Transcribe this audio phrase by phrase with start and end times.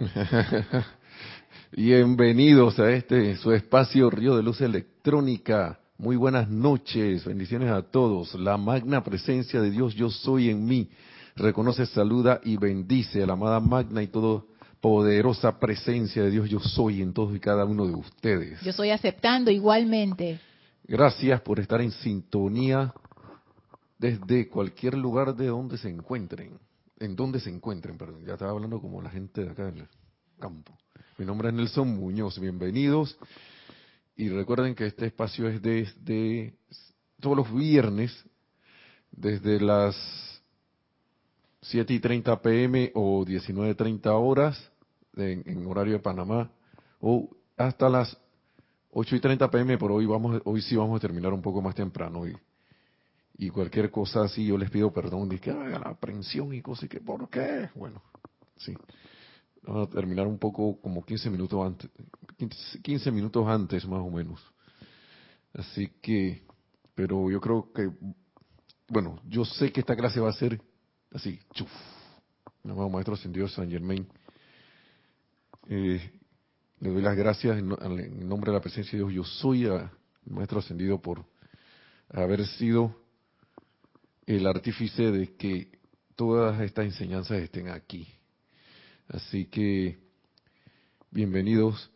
[1.72, 5.78] Bienvenidos a este su espacio Río de Luz Electrónica.
[5.98, 8.34] Muy buenas noches, bendiciones a todos.
[8.34, 10.88] La magna presencia de Dios, yo soy en mí.
[11.36, 14.46] Reconoce, saluda y bendice a la amada magna y todo
[14.80, 18.58] poderosa presencia de Dios, yo soy en todos y cada uno de ustedes.
[18.62, 20.40] Yo estoy aceptando igualmente.
[20.84, 22.94] Gracias por estar en sintonía
[23.98, 26.58] desde cualquier lugar de donde se encuentren.
[27.00, 28.26] En donde se encuentren, perdón.
[28.26, 29.88] Ya estaba hablando como la gente de acá del
[30.38, 30.76] campo.
[31.16, 32.38] Mi nombre es Nelson Muñoz.
[32.38, 33.18] Bienvenidos.
[34.16, 36.58] Y recuerden que este espacio es desde
[37.18, 38.12] todos los viernes,
[39.10, 39.96] desde las
[41.62, 44.70] 7 y 30 pm o 19.30 horas
[45.16, 46.50] en, horario de Panamá,
[47.00, 48.14] o hasta las
[48.90, 51.74] 8 y 30 pm, pero hoy, vamos, hoy sí vamos a terminar un poco más
[51.74, 52.28] temprano.
[52.28, 52.36] Y,
[53.40, 56.84] y cualquier cosa así, yo les pido perdón, de que haga la aprensión y cosas,
[56.84, 57.70] y que ¿por qué?
[57.74, 58.02] Bueno,
[58.58, 58.74] sí.
[59.62, 61.90] Vamos a terminar un poco como 15 minutos antes,
[62.82, 64.42] 15 minutos antes más o menos.
[65.54, 66.42] Así que,
[66.94, 67.90] pero yo creo que,
[68.88, 70.60] bueno, yo sé que esta clase va a ser
[71.10, 71.70] así, chuf.
[72.62, 74.06] Amado Maestro Ascendido San Germain.
[75.66, 76.12] Eh,
[76.80, 77.68] le doy las gracias en,
[78.28, 79.14] nombre de la presencia de Dios.
[79.14, 79.88] Yo soy el
[80.26, 81.24] Maestro Ascendido por
[82.10, 82.99] haber sido
[84.36, 85.72] el artífice de que
[86.14, 88.06] todas estas enseñanzas estén aquí.
[89.08, 89.98] Así que,
[91.10, 91.90] bienvenidos.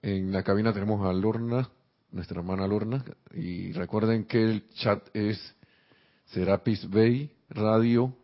[0.00, 1.68] En la cabina tenemos a Lorna,
[2.12, 5.54] nuestra hermana Lorna, y recuerden que el chat es
[6.24, 8.16] Serapis Bay Radio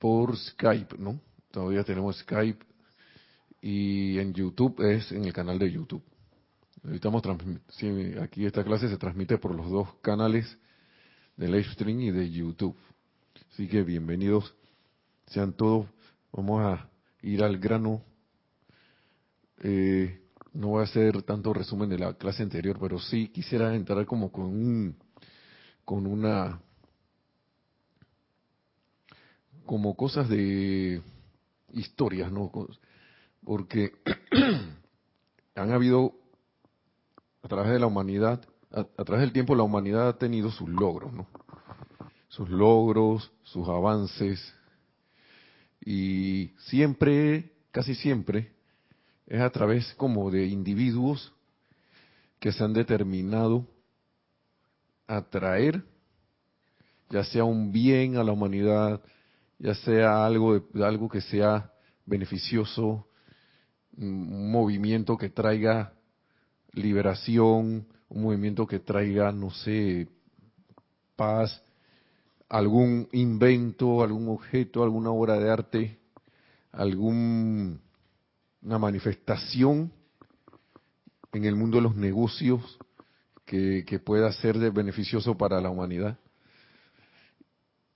[0.00, 1.20] por Skype, ¿no?
[1.52, 2.64] Todavía tenemos Skype
[3.60, 6.02] y en YouTube es en el canal de YouTube.
[6.90, 7.22] Estamos
[8.20, 10.58] aquí esta clase se transmite por los dos canales
[11.38, 12.76] de live stream y de YouTube.
[13.52, 14.52] Así que bienvenidos
[15.28, 15.86] sean todos.
[16.32, 16.90] Vamos a
[17.22, 18.02] ir al grano.
[19.62, 20.20] Eh,
[20.52, 24.32] no voy a hacer tanto resumen de la clase anterior, pero sí quisiera entrar como
[24.32, 24.96] con un,
[25.84, 26.60] con una
[29.64, 31.00] como cosas de
[31.72, 32.50] historias, ¿no?
[33.44, 33.92] Porque
[35.54, 36.14] han habido,
[37.44, 41.12] a través de la humanidad, a, través del tiempo la humanidad ha tenido sus logros.
[42.28, 44.54] Sus logros, sus avances,
[45.80, 48.52] y siempre, casi siempre,
[49.26, 51.32] es a través como de individuos
[52.38, 53.66] que se han determinado
[55.06, 55.82] a traer,
[57.10, 59.00] ya sea un bien a la humanidad,
[59.58, 61.72] ya sea algo, algo que sea
[62.04, 63.08] beneficioso,
[63.96, 65.94] un movimiento que traiga
[66.72, 70.08] liberación, un movimiento que traiga, no sé,
[71.16, 71.62] paz,
[72.48, 75.98] algún invento, algún objeto, alguna obra de arte,
[76.72, 77.78] alguna
[78.62, 79.92] manifestación
[81.32, 82.78] en el mundo de los negocios
[83.44, 86.18] que, que pueda ser de beneficioso para la humanidad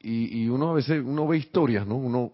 [0.03, 1.97] y, uno a veces uno ve historias, ¿no?
[1.97, 2.33] Uno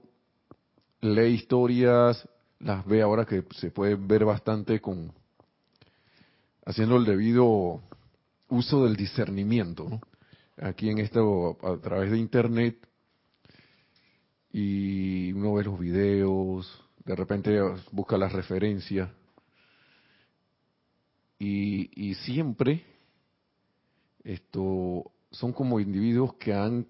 [1.00, 2.26] lee historias,
[2.60, 5.12] las ve ahora que se puede ver bastante con
[6.68, 7.80] haciendo el debido
[8.50, 10.02] uso del discernimiento.
[10.60, 12.76] Aquí en esto a través de internet
[14.52, 17.58] y uno ve los videos, de repente
[17.90, 19.08] busca las referencias
[21.38, 22.84] y, siempre
[24.22, 26.86] esto son como individuos que han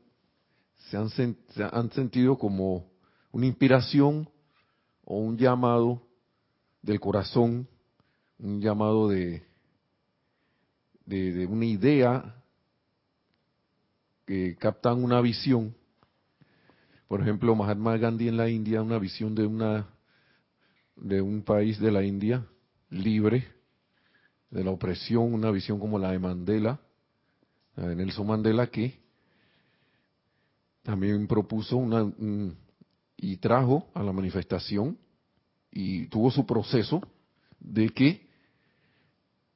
[0.91, 2.91] se han, sentido como
[3.31, 4.29] una inspiración
[5.05, 6.03] o un llamado
[6.83, 7.69] del corazón,
[8.39, 9.48] un llamado de,
[11.09, 12.35] de, una idea
[14.27, 15.75] que captan una visión.
[17.09, 19.89] Por ejemplo, Mahatma Gandhi en la India, una visión de una
[20.97, 22.45] de un país de la India
[22.91, 23.47] libre
[24.51, 26.81] de la opresión, una visión como la de Mandela,
[27.77, 28.99] la de Nelson Mandela, que
[30.83, 32.11] también propuso una,
[33.17, 34.99] y trajo a la manifestación
[35.71, 37.01] y tuvo su proceso
[37.61, 38.27] de que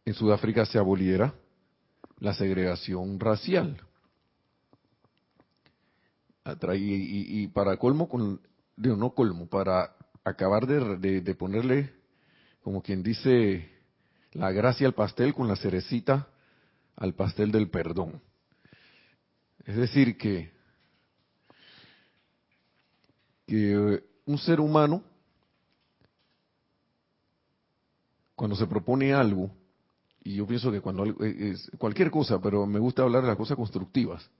[0.05, 1.35] en Sudáfrica se aboliera
[2.23, 3.83] la segregación racial.
[6.75, 8.41] Y, y, para colmo, con,
[8.77, 11.93] digo, no colmo, para acabar de, de ponerle,
[12.63, 13.69] como quien dice,
[14.35, 16.29] la gracia al pastel con la cerecita
[16.95, 18.23] al pastel del perdón.
[19.65, 20.53] Es decir, que
[23.47, 25.03] que un ser humano,
[28.37, 29.51] cuando se propone algo,
[30.25, 33.37] y yo pienso que cuando eh, es cualquier cosa, pero me gusta hablar de las
[33.37, 34.31] cosas constructivas,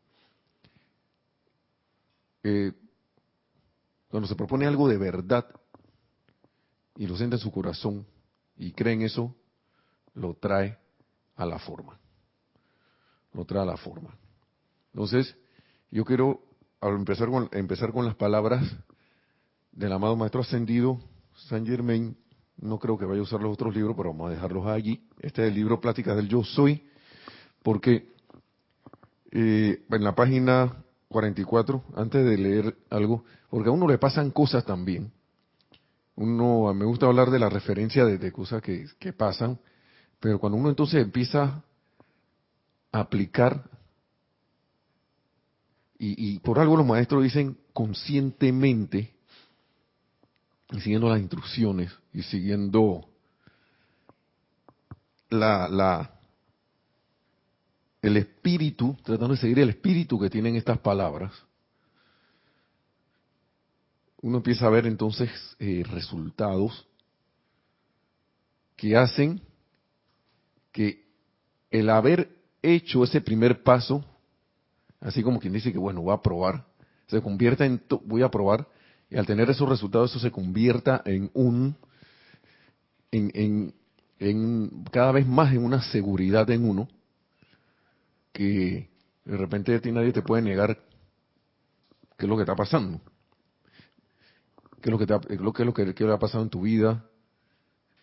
[2.45, 2.73] eh,
[4.09, 5.47] cuando se propone algo de verdad
[6.97, 8.07] y lo siente en su corazón
[8.57, 9.35] y cree en eso,
[10.15, 10.79] lo trae
[11.37, 11.99] a la forma.
[13.33, 14.15] Lo trae a la forma.
[14.93, 15.35] Entonces,
[15.91, 16.43] yo quiero
[16.83, 18.71] empezar con, empezar con las palabras
[19.73, 21.01] del amado Maestro Ascendido,
[21.49, 22.17] San Germain,
[22.59, 25.03] no creo que vaya a usar los otros libros, pero vamos a dejarlos allí.
[25.21, 26.83] Este es el libro Pláticas del Yo Soy,
[27.63, 28.09] porque
[29.31, 34.65] eh, en la página 44, antes de leer algo, porque a uno le pasan cosas
[34.65, 35.13] también.
[36.15, 39.59] Uno, me gusta hablar de la referencia de, cosas que, pasan,
[40.21, 41.65] pero cuando uno entonces empieza
[42.93, 43.71] a aplicar,
[46.05, 49.15] y por algo los maestros dicen conscientemente,
[50.73, 53.09] y siguiendo las instrucciones y siguiendo
[55.29, 56.11] la, la,
[58.01, 61.33] el espíritu, tratando de seguir el espíritu que tienen estas palabras,
[64.23, 66.87] uno empieza a ver entonces eh, resultados
[68.77, 69.43] que hacen
[70.71, 71.05] que
[71.71, 74.05] el haber hecho ese primer paso,
[75.01, 76.65] así como quien dice que bueno, voy a probar,
[77.09, 78.67] se convierta en, voy a probar,
[79.13, 81.77] y al tener esos resultados eso se convierta en un,
[83.11, 83.75] en,
[84.19, 86.89] en, cada vez más en una seguridad en uno,
[88.33, 88.89] que
[89.27, 90.79] de repente a ti nadie te puede negar
[92.17, 93.03] qué es lo que está pasando,
[94.81, 97.05] qué es lo que, te, lo que, ha pasado en tu vida,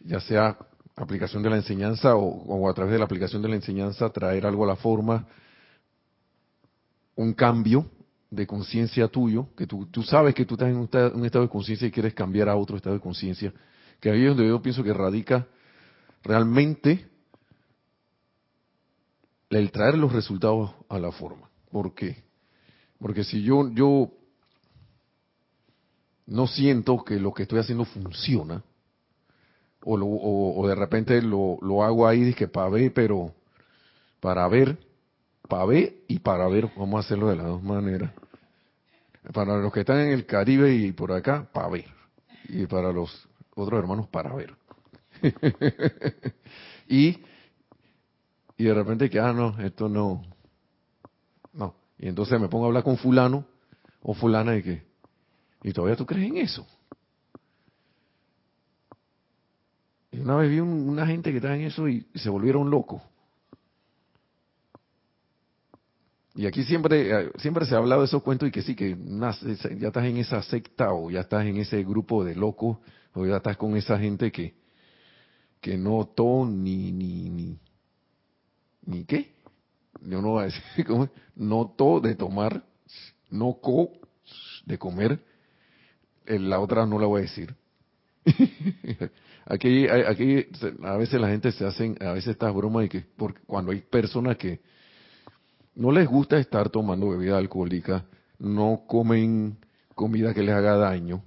[0.02, 0.60] ya sea
[0.96, 4.64] aplicación de la enseñanza o, a través de la aplicación de la enseñanza traer algo
[4.64, 5.28] a la forma,
[7.16, 7.90] un cambio
[8.30, 11.88] de conciencia tuyo, que tú, tú, sabes que tú estás en un, estado de conciencia
[11.88, 13.54] y quieres cambiar a otro estado de conciencia,
[14.00, 15.48] que ahí es donde yo pienso que radica
[16.24, 17.08] realmente
[19.50, 21.50] el traer los resultados a la forma.
[21.72, 22.24] ¿Por qué?
[23.00, 24.12] Porque si yo, yo
[26.28, 28.64] no siento que lo que estoy haciendo funciona,
[29.82, 33.34] o, o, de repente lo, lo hago ahí que para ver, pero
[34.20, 34.78] para ver,
[35.50, 38.14] para ver y para ver, vamos a hacerlo de las dos maneras.
[39.34, 41.86] Para los que están en el Caribe y por acá, para ver.
[42.48, 44.56] Y para los otros hermanos, para ver.
[46.88, 47.20] y
[48.60, 50.22] y de repente que, ah, no, esto no,
[51.54, 51.76] no.
[51.98, 53.46] Y entonces me pongo a hablar con fulano
[54.02, 54.84] o fulana y que,
[55.64, 56.68] ¿y todavía tú crees en eso?
[60.12, 63.02] Y una vez vi una gente que estaba en eso y, se volvieron locos.
[66.40, 68.96] Y aquí siempre, eh, siempre se ha hablado de esos cuentos y que sí, que
[69.78, 72.78] ya estás en esa secta o ya estás en ese grupo de locos
[73.14, 74.54] o ya estás con esa gente que,
[75.60, 77.60] que no todo ni, ni, ni,
[78.86, 79.34] ni qué.
[80.02, 82.64] Yo no voy a decir cómo, no to de tomar,
[83.30, 83.92] no co
[84.66, 85.22] de comer.
[86.26, 87.54] La otra no la voy a decir.
[89.46, 90.46] aquí, aquí
[90.84, 93.82] a veces la gente se hacen, a veces estas bromas y que porque cuando hay
[93.82, 94.62] personas que
[95.80, 98.04] no les gusta estar tomando bebida alcohólica,
[98.38, 99.58] no comen
[99.96, 101.24] comida que les haga daño,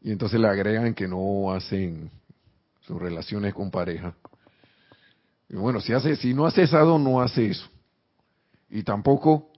[0.00, 2.10] y entonces le agregan que no hacen
[2.80, 4.16] sus relaciones con pareja.
[5.48, 7.68] Y bueno, si, hace, si no ha cesado, no hace eso.
[8.68, 9.52] Y tampoco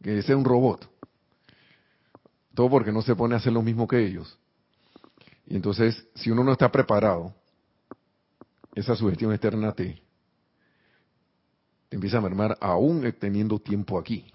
[0.00, 0.88] que sea un robot.
[2.54, 4.38] Todo porque no se pone a hacer lo mismo que ellos.
[5.48, 7.34] Y entonces, si uno no está preparado,
[8.76, 10.00] esa sugestión externa te,
[11.88, 14.26] te empieza a mermar aún teniendo tiempo aquí.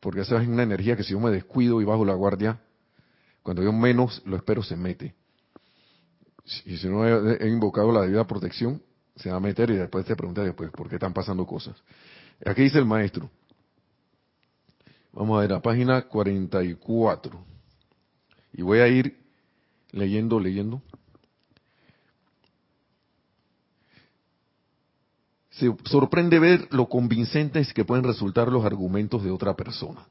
[0.00, 2.60] Porque esa es una energía que si yo me descuido y bajo la guardia,
[3.42, 5.14] cuando yo menos lo espero se mete.
[6.64, 8.82] Y si no he, he invocado la debida protección,
[9.16, 11.76] se va a meter y después te pregunta después por qué están pasando cosas.
[12.44, 13.30] Aquí dice el maestro.
[15.12, 17.44] Vamos a ver la página 44.
[18.52, 19.18] Y voy a ir
[19.90, 20.82] leyendo, leyendo.
[25.58, 30.06] Se sorprende ver lo convincentes que pueden resultar los argumentos de otra persona.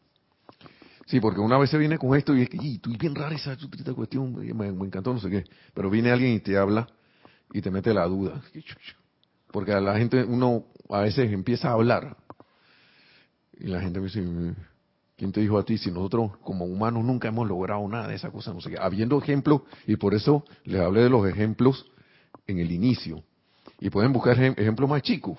[1.05, 3.33] Sí, porque una vez se viene con esto y es que, y tú bien rara
[3.33, 3.57] esa,
[3.95, 5.45] cuestión, me, me encantó, no sé qué.
[5.73, 6.87] Pero viene alguien y te habla
[7.53, 8.41] y te mete la duda.
[9.51, 12.17] Porque a la gente, uno a veces empieza a hablar
[13.57, 14.21] y la gente me dice,
[15.15, 18.29] ¿quién te dijo a ti si nosotros como humanos nunca hemos logrado nada de esa
[18.29, 18.53] cosa?
[18.53, 18.77] No sé qué.
[18.77, 21.89] Habiendo ejemplos, y por eso les hablé de los ejemplos
[22.47, 23.23] en el inicio.
[23.79, 25.37] Y pueden buscar ejemplos más chicos.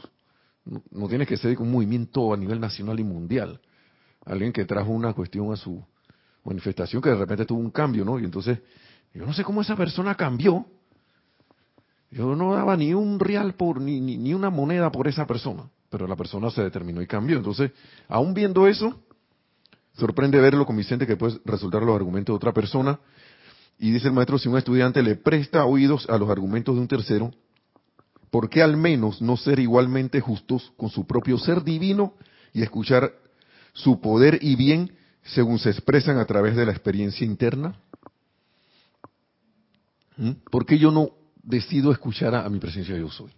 [0.65, 3.61] No, no tiene que ser un movimiento a nivel nacional y mundial.
[4.25, 5.83] Alguien que trajo una cuestión a su
[6.45, 8.19] manifestación que de repente tuvo un cambio, ¿no?
[8.19, 8.59] Y entonces,
[9.15, 10.67] yo no sé cómo esa persona cambió,
[12.11, 16.07] yo no daba ni un real por, ni, ni, una moneda por esa persona, pero
[16.07, 17.37] la persona se determinó y cambió.
[17.37, 17.73] Entonces,
[18.09, 18.99] aún viendo eso,
[19.95, 22.99] sorprende ver lo convincente que puede resultar los argumentos de otra persona
[23.79, 26.89] Y dice el maestro, si un estudiante le presta oídos a los argumentos de un
[26.89, 27.31] tercero,
[28.31, 32.15] ¿por qué al menos no ser igualmente justos con su propio ser divino
[32.53, 33.13] y escuchar
[33.73, 34.93] su poder y bien
[35.23, 37.79] según se expresan a través de la experiencia interna?
[40.17, 40.33] ¿Mm?
[40.51, 41.11] ¿Por qué yo no
[41.43, 43.33] decido escuchar a, mi presencia yo soy?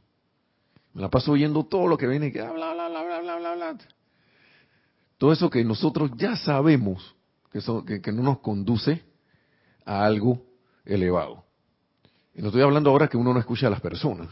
[0.94, 3.36] Me la paso oyendo todo lo que viene y que bla, bla, bla, bla, bla,
[3.38, 3.78] bla, bla.
[5.18, 7.14] Todo eso que nosotros ya sabemos
[7.52, 9.04] que, que, no nos conduce
[9.84, 10.42] a algo
[10.84, 11.44] elevado.
[12.34, 14.28] Y no estoy hablando ahora que uno no escucha a las personas,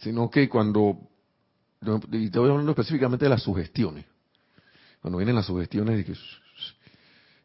[0.00, 0.98] sino que cuando,
[2.12, 4.06] y estoy hablando específicamente de las sugestiones,
[5.00, 6.06] cuando vienen las sugestiones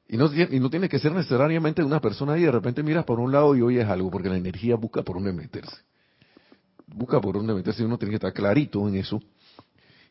[0.07, 3.19] y no, y no tiene que ser necesariamente una persona y de repente miras por
[3.19, 5.77] un lado y oyes algo, porque la energía busca por dónde meterse.
[6.88, 9.19] Busca por dónde meterse y uno tiene que estar clarito en eso.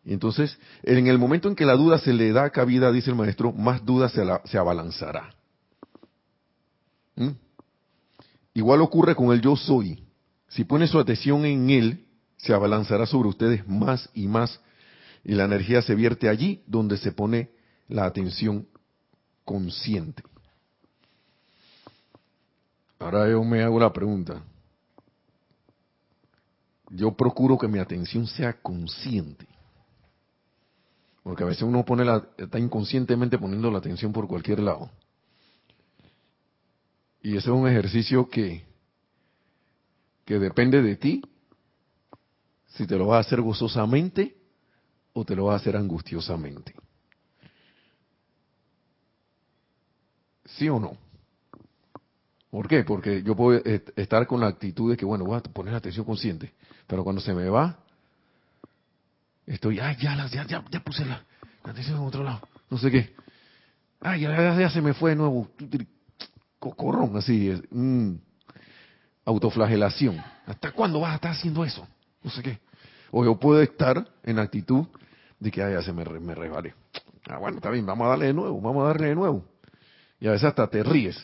[0.05, 3.17] Y entonces, en el momento en que la duda se le da cabida, dice el
[3.17, 5.33] maestro, más duda se, se abalanzará.
[7.15, 7.31] ¿Mm?
[8.55, 10.03] Igual ocurre con el yo soy.
[10.49, 12.05] Si pone su atención en él,
[12.37, 14.61] se abalanzará sobre ustedes más y más
[15.25, 17.51] y la energía se vierte allí donde se pone
[17.89, 18.69] la atención
[19.45, 20.23] consciente.
[22.99, 24.43] Ahora yo me hago la pregunta.
[26.91, 29.47] Yo procuro que mi atención sea consciente.
[31.23, 34.91] Porque a veces uno pone la, está inconscientemente poniendo la atención por cualquier lado.
[37.23, 38.65] Y ese es un ejercicio que,
[40.27, 41.23] que depende de ti,
[42.75, 44.37] si te lo vas a hacer gozosamente
[45.13, 46.75] o te lo vas a hacer angustiosamente.
[50.45, 50.97] ¿Sí o no?
[52.51, 52.85] ¿Por qué?
[52.85, 56.53] Porque yo puedo estar con la actitud de que, bueno, voy a poner atención consciente,
[56.87, 57.79] pero cuando se me va,
[59.47, 61.25] estoy, ay, ya, ya, ya, ya puse la,
[61.65, 62.41] atención en otro lado,
[62.71, 63.15] no sé qué.
[64.01, 65.49] Ay, ya, se me fue de nuevo,
[66.61, 68.15] cocorrón, así, es, mm,
[69.25, 70.23] autoflagelación.
[70.47, 71.87] ¿Hasta cuándo vas a estar haciendo eso?
[72.23, 72.64] No sé qué.
[73.17, 74.87] O yo puedo estar en actitud
[75.39, 76.75] de que, ay, ya se me, me resbalé.
[77.29, 79.45] Ah, bueno, está bien, vamos a darle de nuevo, vamos a darle de nuevo.
[80.19, 81.17] Y a veces hasta te ríes.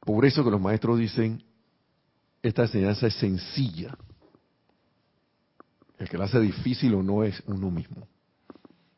[0.00, 1.44] Por eso que los maestros dicen,
[2.42, 3.94] esta enseñanza es sencilla.
[5.98, 8.08] El que la hace difícil o no es uno mismo.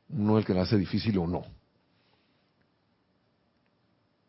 [0.09, 1.43] Uno es el que la hace difícil o no.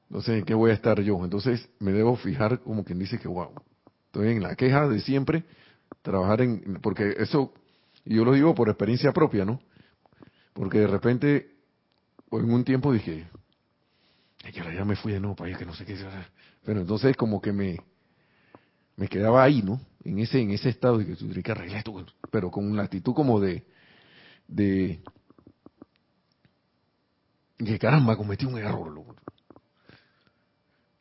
[0.08, 1.24] Entonces, ¿en qué voy a estar yo?
[1.24, 3.52] Entonces, me debo fijar como quien dice que, wow,
[4.10, 5.44] estoy en la queja de siempre,
[6.02, 7.54] trabajar en, porque eso,
[8.06, 9.62] yo lo digo por experiencia propia, ¿no?
[10.54, 11.52] Porque de repente,
[12.32, 13.28] en un tiempo dije,
[14.52, 15.96] ya me fui de nuevo para allá, que no sé qué.
[16.64, 17.78] Pero entonces como que me,
[18.96, 19.80] me quedaba ahí, ¿no?
[20.04, 23.14] En ese, en ese estado de que tuve que arreglar esto, pero con una actitud
[23.14, 23.64] como de,
[24.48, 25.02] de,
[27.58, 28.92] que caramba, cometí un error.
[28.92, 29.16] Loco.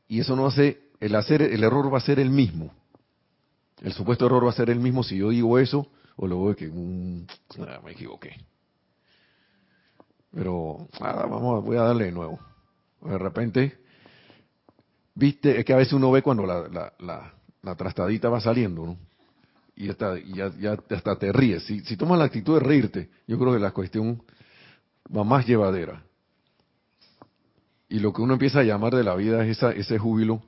[0.09, 2.78] Y eso no hace, el hacer, el error va a ser el mismo.
[3.83, 6.57] El supuesto error va a ser el mismo si yo digo eso o luego de
[6.57, 7.27] que mm,
[7.61, 8.37] ah, me equivoqué.
[10.33, 12.39] Pero nada, vamos, voy a darle de nuevo.
[13.01, 13.79] De repente,
[15.15, 18.85] viste, es que a veces uno ve cuando la, la, la, la trastadita va saliendo,
[18.85, 18.99] ¿no?
[19.77, 21.65] Y, hasta, ya, ya hasta te ríes.
[21.65, 24.21] Si, si tomas la actitud de reírte, yo creo que la cuestión
[25.17, 26.03] va más llevadera.
[27.89, 30.43] Y lo que uno empieza a llamar de la vida es esa, ese júbilo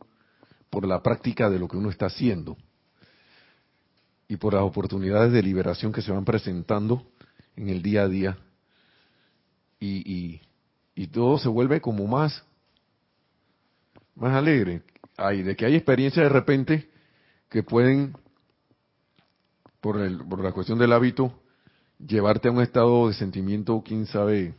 [0.69, 2.57] por la práctica de lo que uno está haciendo
[4.31, 7.05] y por las oportunidades de liberación que se van presentando
[7.57, 8.39] en el día a día.
[9.81, 10.41] Y,
[11.13, 12.45] todo se vuelve como más,
[14.15, 14.83] más alegre.
[15.17, 16.89] Hay, de que hay experiencias de repente
[17.49, 18.17] que pueden,
[19.81, 21.35] por, el, por la cuestión del hábito,
[21.99, 24.55] llevarte a un estado de sentimiento, quién sabe,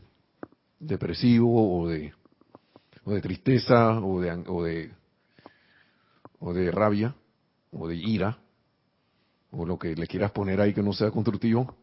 [0.80, 2.13] depresivo o de,
[3.06, 4.92] o de tristeza o de, o de,
[6.40, 7.16] o de rabia
[7.72, 8.38] o de ira
[9.51, 11.75] o lo que le quieras poner ahí que no sea constructivo,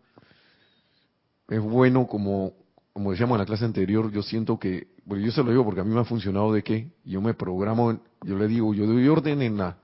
[1.48, 2.52] es bueno como,
[2.92, 5.80] como decíamos en la clase anterior, yo siento que, bueno, yo se lo digo porque
[5.80, 9.06] a mí me ha funcionado de que yo me programo, yo le digo, yo doy
[9.08, 9.78] orden en la,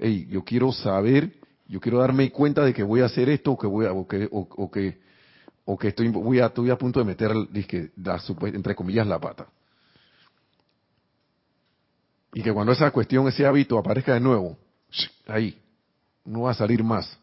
[0.00, 1.34] hey, yo quiero saber,
[1.68, 4.06] yo quiero darme cuenta de que voy a hacer esto o que voy a, o
[4.06, 5.00] que, o, que,
[5.64, 9.20] o que estoy, voy a, estoy a punto de meter, dije, la, entre comillas, la
[9.20, 9.46] pata.
[12.34, 14.58] Y que cuando esa cuestión, ese hábito aparezca de nuevo,
[15.26, 15.58] ahí,
[16.26, 17.18] no va a salir más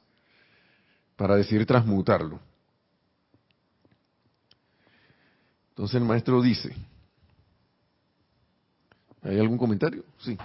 [1.15, 2.39] para decidir transmutarlo.
[5.69, 6.73] Entonces el maestro dice,
[9.21, 10.03] ¿hay algún comentario?
[10.19, 10.37] Sí.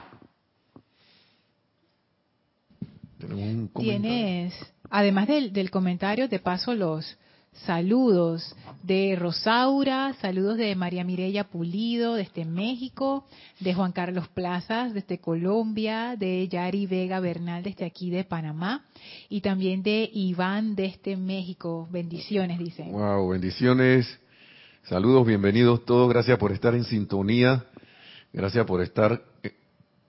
[3.74, 4.54] Tienes,
[4.90, 7.18] además del, del comentario, te paso los,
[7.52, 13.26] saludos de Rosaura, saludos de María Mireya Pulido desde México,
[13.60, 18.84] de Juan Carlos Plazas desde Colombia, de Yari Vega Bernal desde aquí de Panamá
[19.28, 21.88] y también de Iván desde México.
[21.90, 22.84] Bendiciones, dice.
[22.84, 24.18] Wow, bendiciones.
[24.84, 26.08] Saludos, bienvenidos todos.
[26.08, 27.64] Gracias por estar en sintonía.
[28.32, 29.52] Gracias por estar, eh,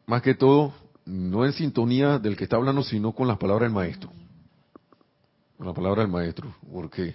[0.05, 0.74] más que todo,
[1.05, 4.12] no en sintonía del que está hablando, sino con las palabras del maestro.
[5.59, 6.55] Con la palabra del maestro.
[6.71, 7.13] Porque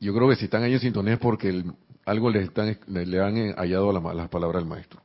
[0.00, 1.64] yo creo que si están ahí en sintonía es porque
[2.04, 5.00] algo le, están, le, han hallado a las palabras del maestro.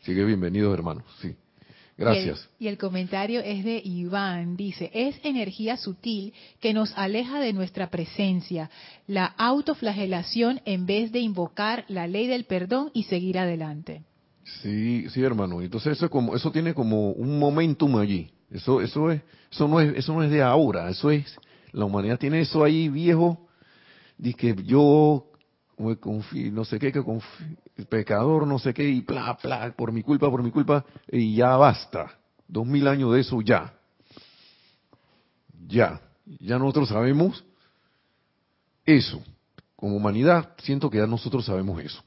[0.00, 1.04] Sigue bienvenidos, hermanos.
[1.20, 1.36] Sí.
[1.98, 2.48] Gracias.
[2.58, 4.56] Y el, comentario es de Iván.
[4.56, 8.70] Dice, es energía sutil que nos aleja de nuestra presencia,
[9.06, 14.04] la autoflagelación en vez de invocar la ley del perdón y seguir adelante.
[14.62, 15.60] Sí, sí, hermano.
[15.60, 18.30] Entonces eso es como, eso tiene como un momentum allí.
[18.50, 20.90] Eso, eso es, eso no es, eso no es de ahora.
[20.90, 21.36] Eso es,
[21.72, 23.48] la humanidad tiene eso ahí viejo.
[24.18, 25.26] Dice que yo
[26.52, 27.02] no sé qué, que
[27.88, 31.56] pecador, no sé qué, y bla, bla, por mi culpa, por mi culpa, y ya
[31.56, 32.18] basta.
[32.46, 33.72] Dos mil años de eso, ya.
[35.66, 36.00] Ya.
[36.40, 37.44] Ya nosotros sabemos
[38.84, 39.22] eso.
[39.76, 42.02] Como humanidad, siento que ya nosotros sabemos eso.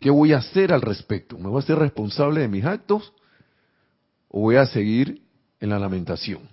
[0.00, 1.38] ¿Qué voy a hacer al respecto?
[1.38, 3.12] ¿Me voy a ser responsable de mis actos
[4.32, 5.22] o voy a seguir
[5.60, 6.48] en la lamentación?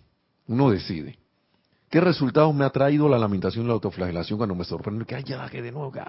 [0.48, 1.17] Uno decide.
[1.89, 5.24] ¿Qué resultados me ha traído la lamentación y la autoflagelación cuando me sorprende que, ay,
[5.24, 6.01] ya, que de nuevo, que,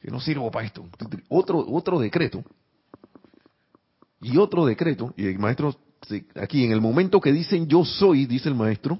[0.00, 0.86] que no sirvo para esto?
[1.28, 2.42] Otro, otro decreto.
[4.22, 5.76] Y otro decreto, y el maestro,
[6.36, 8.98] aquí en el momento que dicen yo soy, dice el maestro,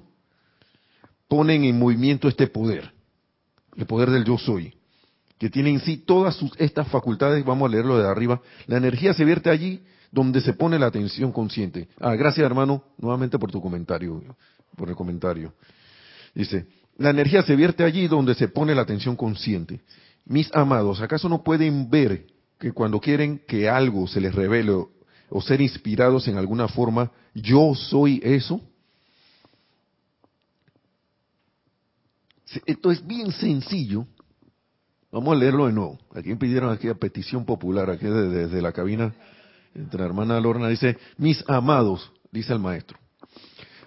[1.28, 2.92] ponen en movimiento este poder,
[3.76, 4.74] el poder del yo soy,
[5.38, 9.14] que tiene en sí todas sus, estas facultades, vamos a leerlo de arriba, la energía
[9.14, 9.82] se vierte allí
[10.16, 11.88] donde se pone la atención consciente.
[12.00, 14.22] Ah, gracias hermano, nuevamente por tu comentario
[14.74, 15.52] por el comentario.
[16.34, 19.82] Dice, la energía se vierte allí donde se pone la atención consciente.
[20.24, 22.26] Mis amados, ¿acaso no pueden ver
[22.58, 27.74] que cuando quieren que algo se les revele o, ser inspirados en alguna forma, yo
[27.74, 28.58] soy eso?
[32.64, 34.06] Esto es bien sencillo.
[35.12, 35.98] Vamos a leerlo de nuevo.
[36.14, 39.14] Aquí pidieron aquí a petición popular, aquí desde, desde la cabina,
[39.92, 42.98] la hermana Lorna, dice, mis amados, dice el maestro.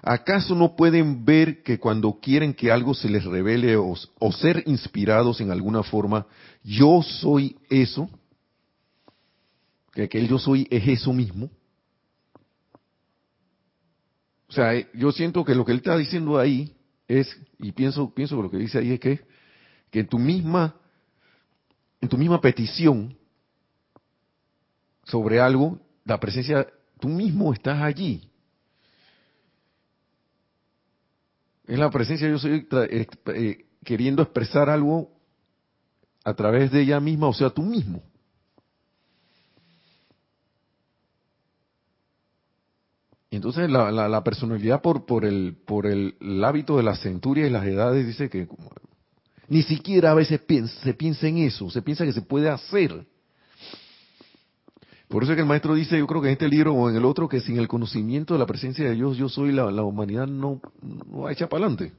[0.01, 3.95] ¿Acaso no pueden ver que cuando quieren que algo se les revele o,
[4.31, 6.25] ser inspirados en alguna forma,
[6.63, 8.09] yo soy eso?
[9.91, 11.49] Que aquel yo soy es eso mismo.
[14.47, 16.75] O sea, eh, yo siento que lo que él está diciendo ahí
[17.07, 19.19] es, y pienso, pienso que lo que dice ahí es que,
[19.91, 20.75] que en tu misma,
[21.99, 23.18] en tu misma petición
[25.09, 26.67] sobre algo, la presencia,
[26.99, 28.29] tú mismo estás allí.
[31.67, 32.67] Es la presencia, yo soy
[33.35, 35.11] eh, queriendo expresar algo
[36.23, 38.01] a través de ella misma, o sea, tú mismo.
[43.31, 48.05] Entonces la, personalidad por, por, el, por el, hábito de las centurias y las edades
[48.05, 48.47] dice que
[49.47, 50.41] ni siquiera a veces
[50.83, 53.05] se piensa en eso, se piensa que se puede hacer.
[55.09, 56.95] Por eso es que el maestro dice, yo creo que en este libro o en
[56.95, 60.27] el otro, que sin el conocimiento de la presencia de Dios, yo soy la, humanidad
[60.27, 61.93] no, no va a echar para adelante.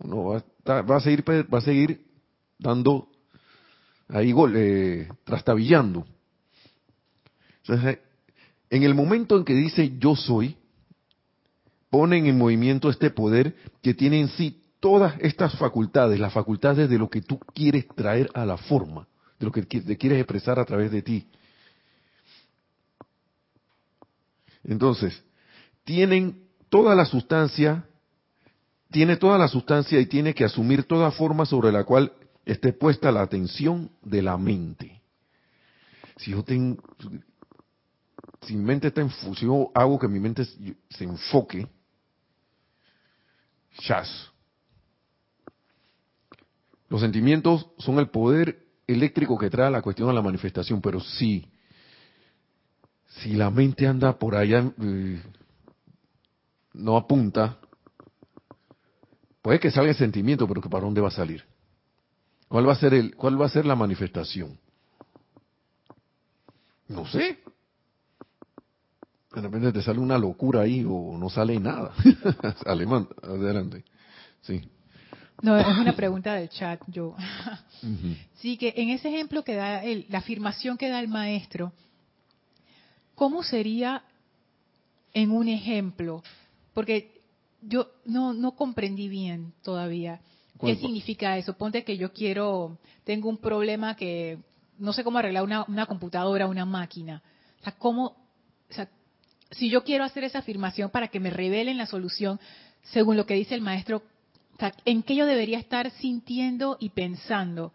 [0.00, 2.04] Uno va a, va a seguir va a seguir
[2.58, 3.08] dando
[4.08, 6.04] ahí gol, eh, trastabillando.
[7.66, 7.98] Entonces,
[8.68, 10.58] en el momento en que dice yo soy,
[11.88, 16.98] ponen en movimiento este poder que tiene en sí todas estas facultades, las facultades de
[16.98, 20.66] lo que tú quieres traer a la forma, de lo que te quieres expresar a
[20.66, 21.26] través de ti.
[24.64, 25.22] Entonces,
[25.84, 27.84] tienen toda la sustancia,
[28.90, 32.12] tiene toda la sustancia y tiene que asumir toda forma sobre la cual
[32.44, 35.02] esté puesta la atención de la mente.
[36.16, 36.82] Si yo tengo,
[38.42, 39.06] si mi mente está
[39.74, 41.66] hago que mi mente se enfoque,
[43.78, 44.30] chas.
[46.88, 51.50] Los sentimientos son el poder eléctrico que trae la cuestión a la manifestación, pero sí,
[53.22, 55.22] si la mente anda por allá, eh,
[56.74, 57.58] no apunta,
[59.42, 61.44] puede que salga el sentimiento, pero para dónde va a salir.
[62.48, 64.58] ¿Cuál va a ser el, cuál va a ser la manifestación?
[66.88, 67.38] No sé.
[69.34, 71.92] De repente te sale una locura ahí o no sale nada.
[72.66, 73.84] Alemán, adelante.
[74.42, 74.70] Sí.
[75.42, 77.16] No, es una pregunta del chat, yo.
[78.36, 81.72] Sí, que en ese ejemplo que da el, la afirmación que da el maestro,
[83.14, 84.02] ¿Cómo sería
[85.12, 86.22] en un ejemplo?
[86.72, 87.20] Porque
[87.62, 90.20] yo no, no comprendí bien todavía.
[90.60, 91.56] ¿Qué significa eso?
[91.56, 94.38] Ponte que yo quiero, tengo un problema que
[94.78, 97.22] no sé cómo arreglar una, una computadora, una máquina.
[97.60, 98.16] O sea, ¿cómo,
[98.70, 98.88] o sea,
[99.50, 102.40] si yo quiero hacer esa afirmación para que me revelen la solución,
[102.82, 104.02] según lo que dice el maestro,
[104.84, 107.72] ¿en qué yo debería estar sintiendo y pensando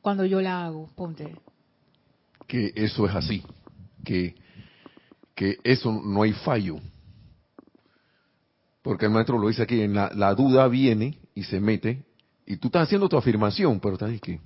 [0.00, 0.88] cuando yo la hago?
[0.94, 1.36] Ponte.
[2.46, 3.42] Que eso es así,
[4.04, 4.34] que,
[5.38, 6.80] que eso no hay fallo.
[8.82, 12.04] Porque el maestro lo dice aquí, en la, duda viene y se mete,
[12.44, 14.40] y tú estás haciendo tu afirmación, pero estás que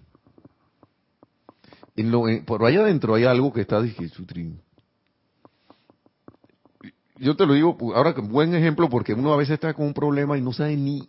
[1.97, 4.15] en lo, por allá adentro hay algo que está diciendo,
[7.17, 10.37] yo te lo digo ahora buen ejemplo porque uno a veces está con un problema
[10.37, 11.09] y no sabe ni,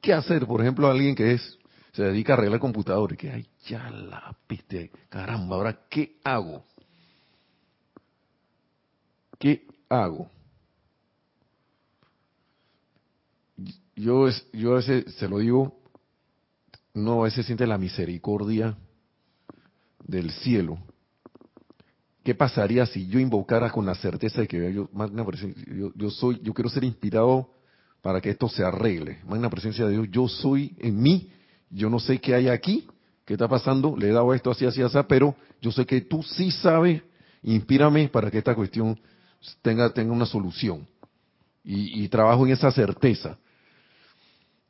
[0.00, 0.46] qué hacer.
[0.46, 1.58] Por ejemplo, alguien que es
[1.92, 6.64] se dedica a arreglar computadores, que ay, ya la piste, caramba, ahora qué hago?
[9.42, 10.30] ¿Qué hago?
[13.94, 15.78] Yo, yo a veces se lo digo,
[16.94, 18.76] no a veces siente la misericordia
[20.04, 20.78] del cielo
[22.24, 25.64] ¿Qué pasaría si yo invocara con la certeza de que yo, magna presencia,
[25.96, 27.50] yo, soy, yo quiero ser inspirado
[28.00, 29.18] para que esto se arregle?
[29.26, 31.30] Magna presencia de Dios, yo soy en mí,
[31.68, 32.86] yo no sé qué hay aquí,
[33.24, 36.22] qué está pasando, le he dado esto así, así, así, pero yo sé que tú
[36.22, 37.02] sí sabes,
[37.42, 38.98] inspírame para que esta cuestión
[39.62, 40.86] tenga, tenga una solución.
[41.64, 43.38] Y, y trabajo en esa certeza.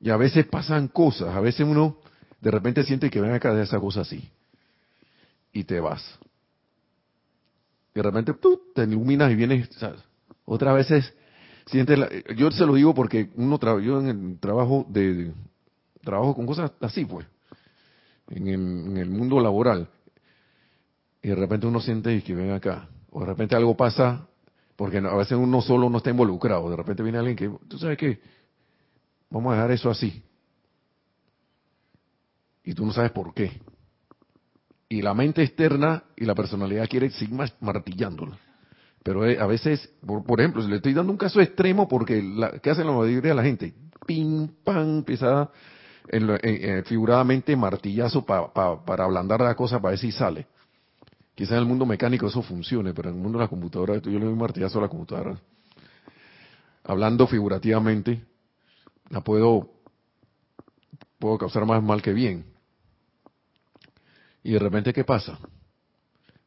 [0.01, 1.99] Y a veces pasan cosas, a veces uno
[2.41, 4.31] de repente siente que ven acá de esa cosa así.
[5.53, 6.19] Y te vas
[7.95, 8.35] y de repente
[8.75, 9.69] te iluminas y vienes,
[10.45, 11.15] otras veces
[11.67, 11.99] sientes,
[12.37, 15.33] yo se lo digo porque uno yo en el trabajo de,
[16.03, 17.27] trabajo con cosas así pues,
[18.31, 19.89] en el, mundo laboral,
[21.23, 24.27] y de repente uno siente que ven acá, o de repente algo pasa,
[24.83, 27.97] porque a veces uno solo no está involucrado, de repente viene alguien que, tú sabes
[27.97, 28.21] qué,
[29.31, 30.25] vamos a dejar eso así,
[32.65, 33.61] y tú no sabes por qué
[34.89, 38.37] y la mente externa y la personalidad quiere seguir martillándolo.
[39.05, 42.71] Pero eh, a veces, por, ejemplo, le estoy dando un caso extremo porque la, ¿qué
[42.71, 43.73] hace la mayoría de la gente?
[44.05, 45.49] Pim, pam, empieza
[46.09, 50.49] en, eh, figuradamente martillazo para ablandar la cosa para ver si sale.
[51.35, 54.11] Quizás en el mundo mecánico eso funcione, pero en el mundo de la computadora, yo
[54.11, 55.41] le doy un martillazo a la computadora.
[56.85, 58.23] Hablando figurativamente,
[59.09, 59.71] la puedo,
[61.19, 62.45] puedo causar más mal que bien.
[64.43, 65.39] Y de repente, ¿qué pasa?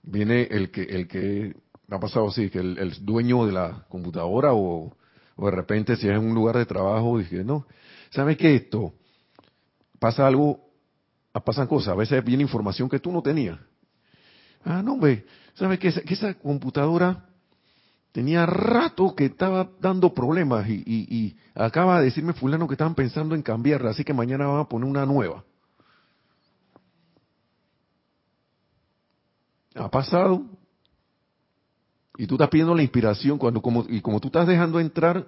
[0.04, 1.56] Viene el que, el que,
[1.90, 4.96] ha pasado así, que el, dueño de la computadora o,
[5.38, 7.66] de repente si es en un lugar de trabajo, dije, no,
[8.12, 8.94] ¿sabes qué esto?
[10.00, 10.60] Pasa algo,
[11.44, 13.58] pasan cosas, a veces viene información que tú no tenías.
[14.66, 15.94] Ah, no, hombre, ¿sabes qué?
[15.94, 17.26] Que esa computadora
[18.12, 23.42] tenía rato que estaba dando problemas y, acaba de decirme fulano que estaban pensando en
[23.42, 25.44] cambiarla, así que mañana van a poner una nueva.
[29.76, 30.46] ha pasado
[32.18, 35.28] y tú estás pidiendo la inspiración cuando como y como tú estás dejando entrar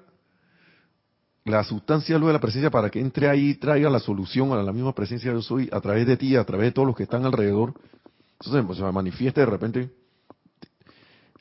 [1.43, 4.63] la sustancia luego de la presencia para que entre ahí y traiga la solución a
[4.63, 7.03] la misma presencia yo soy a través de ti, a través de todos los que
[7.03, 7.73] están alrededor.
[8.39, 9.89] Entonces pues, se manifiesta de repente.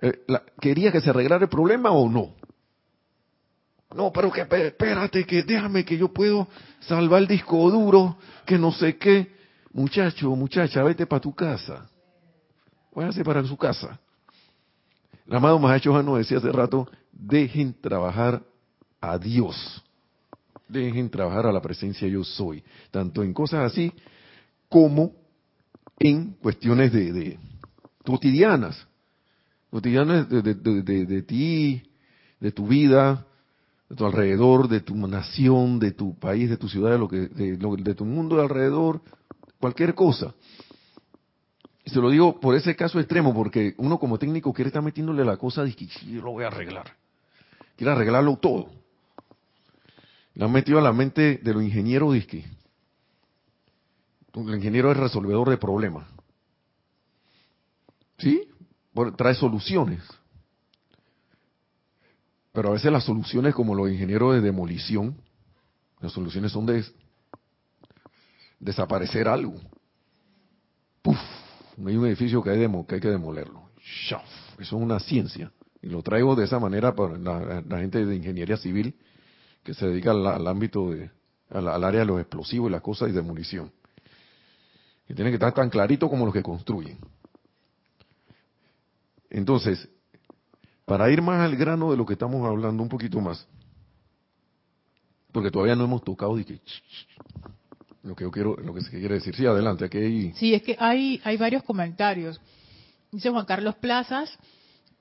[0.00, 0.24] Eh,
[0.60, 2.34] ¿Quería que se arreglara el problema o no?
[3.94, 6.48] No, pero que espérate, que déjame que yo puedo
[6.80, 9.34] salvar el disco duro, que no sé qué.
[9.72, 11.88] Muchacho, muchacha, vete para tu casa
[12.96, 14.00] váyanse para su casa.
[15.26, 18.42] El amado Mahacho nos decía hace rato, dejen trabajar
[19.00, 19.84] a Dios.
[20.66, 22.64] Dejen trabajar a la presencia yo soy.
[22.90, 23.92] Tanto en cosas así
[24.68, 25.12] como
[25.98, 27.38] en cuestiones de,
[28.04, 28.86] cotidianas.
[29.70, 31.82] Cotidianas de, ti,
[32.40, 33.26] de tu vida,
[33.88, 37.28] de tu alrededor, de tu nación, de tu país, de tu ciudad, de, lo que,
[37.28, 39.00] de tu mundo de alrededor,
[39.58, 40.34] cualquier cosa.
[41.84, 45.36] Se lo digo por ese caso extremo, porque uno como técnico quiere estar metiéndole la
[45.36, 46.92] cosa de que yo lo voy a arreglar.
[47.76, 48.70] Quiere arreglarlo todo.
[50.34, 52.44] Le han metido a la mente de los ingenieros disque.
[54.36, 56.06] El ingeniero es resolvedor de problemas.
[58.18, 58.48] ¿Sí?
[59.16, 60.02] Trae soluciones.
[62.52, 65.16] Pero a veces las soluciones, como los ingenieros de demolición,
[66.00, 66.84] las soluciones son de
[68.58, 69.54] desaparecer algo.
[71.02, 71.18] Puf,
[71.84, 73.70] hay un edificio que hay, que, hay que demolerlo.
[73.78, 74.20] Eso
[74.58, 75.52] es una ciencia.
[75.82, 78.94] Y lo traigo de esa manera para la, gente de ingeniería civil
[79.62, 81.10] que se dedica al, ámbito de,
[81.50, 83.70] al, área de los explosivos y las cosas y de munición.
[85.06, 86.98] Que tienen que estar tan clarito como los que construyen.
[89.30, 89.88] Entonces,
[90.84, 93.46] para ir más al grano de lo que estamos hablando un poquito más,
[95.32, 96.60] porque todavía no hemos tocado y que
[98.02, 99.34] lo que yo quiero, lo que se quiere decir.
[99.34, 100.32] Sí, adelante, aquí hay...
[100.34, 102.40] Sí, es que hay, hay varios comentarios.
[103.10, 104.38] Dice Juan Carlos Plazas,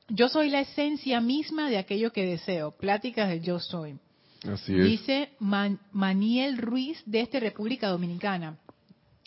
[0.10, 2.72] yo soy la esencia misma de aquello que deseo.
[2.72, 3.98] Pláticas del yo soy.
[4.44, 4.86] Así es.
[4.86, 8.58] Dice Maniel Ruiz de este República Dominicana.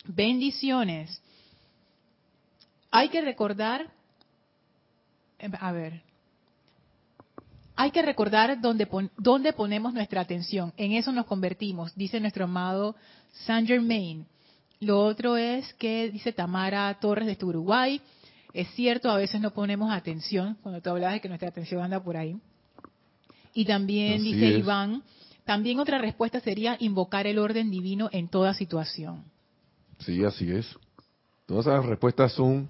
[0.05, 1.21] Bendiciones.
[2.91, 3.91] Hay que recordar,
[5.39, 6.01] eh, a ver,
[7.75, 10.73] hay que recordar dónde, dónde ponemos nuestra atención.
[10.75, 12.95] En eso nos convertimos, dice nuestro amado
[13.45, 14.25] Saint Germain.
[14.81, 18.01] Lo otro es que dice Tamara Torres de Uruguay.
[18.53, 22.03] Es cierto, a veces no ponemos atención, cuando tú hablabas de que nuestra atención anda
[22.03, 22.37] por ahí.
[23.53, 25.03] Y también dice Iván,
[25.45, 29.23] también otra respuesta sería invocar el orden divino en toda situación.
[29.99, 30.77] Sí, así es.
[31.45, 32.69] Todas esas respuestas son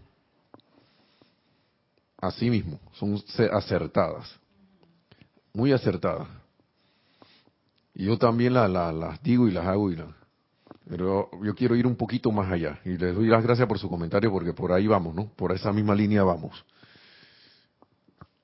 [2.21, 4.39] así mismo, son acertadas,
[5.53, 6.27] muy acertadas.
[7.93, 10.07] Y yo también las digo y las hago y las...
[10.87, 13.89] Pero yo quiero ir un poquito más allá y les doy las gracias por su
[13.89, 15.27] comentario porque por ahí vamos, ¿no?
[15.35, 16.65] Por esa misma línea vamos.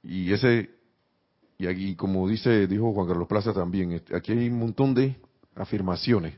[0.04, 0.70] Y ese
[1.58, 5.16] y aquí como dice dijo Juan Carlos Plaza también, este, aquí hay un montón de
[5.56, 6.36] afirmaciones.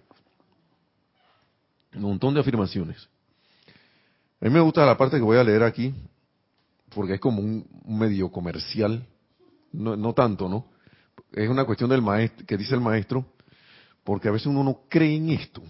[1.98, 3.10] Un montón de afirmaciones.
[4.40, 5.94] A mí me gusta la parte que voy a leer aquí
[6.94, 9.06] porque es como un, medio comercial,
[9.72, 10.66] no, no tanto, ¿no?
[11.32, 13.26] Es una cuestión del maestro, que dice el maestro,
[14.04, 15.62] porque a veces uno no cree en esto.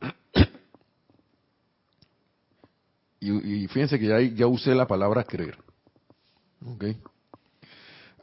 [3.20, 5.58] Y, fíjense que ya, ya usé la palabra creer.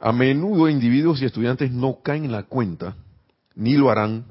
[0.00, 2.96] A menudo individuos y estudiantes no caen en la cuenta,
[3.54, 4.24] ni lo harán.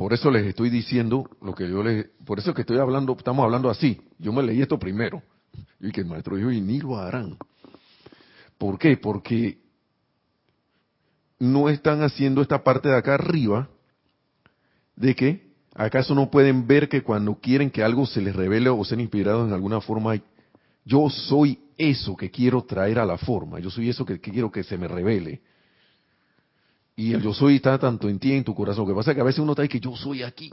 [0.00, 3.44] Por eso les estoy diciendo lo que yo les, por eso que estoy hablando, estamos
[3.44, 4.00] hablando así.
[4.18, 5.22] Yo me leí esto primero.
[5.78, 7.36] Y que el maestro dijo, y ni lo harán.
[8.56, 8.96] ¿Por qué?
[8.96, 9.58] Porque
[11.38, 13.68] no están haciendo esta parte de acá arriba
[14.96, 18.82] de que ¿Acaso no pueden ver que cuando quieren que algo se les revele o
[18.86, 20.18] sean inspirados en alguna forma,
[20.82, 24.64] yo soy eso que quiero traer a la forma, yo soy eso que, quiero que
[24.64, 25.42] se me revele?
[26.96, 28.84] Y el yo soy está tanto en ti, en tu corazón.
[28.84, 30.50] Lo que pasa es que a veces uno está ahí que yo soy aquí,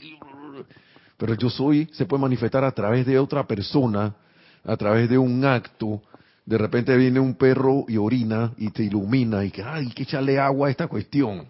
[1.18, 4.16] pero el yo soy se puede manifestar a través de otra persona,
[4.64, 6.02] a través de un acto.
[6.46, 10.40] De repente viene un perro y orina y te ilumina y que, ay, que echarle
[10.40, 11.50] agua a esta cuestión.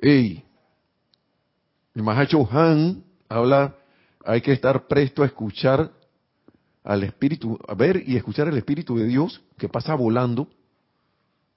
[0.00, 0.42] Ey,
[1.94, 3.76] el Mahacho Han habla,
[4.24, 5.92] hay que estar presto a escuchar
[6.82, 10.48] al Espíritu, a ver y escuchar el Espíritu de Dios que pasa volando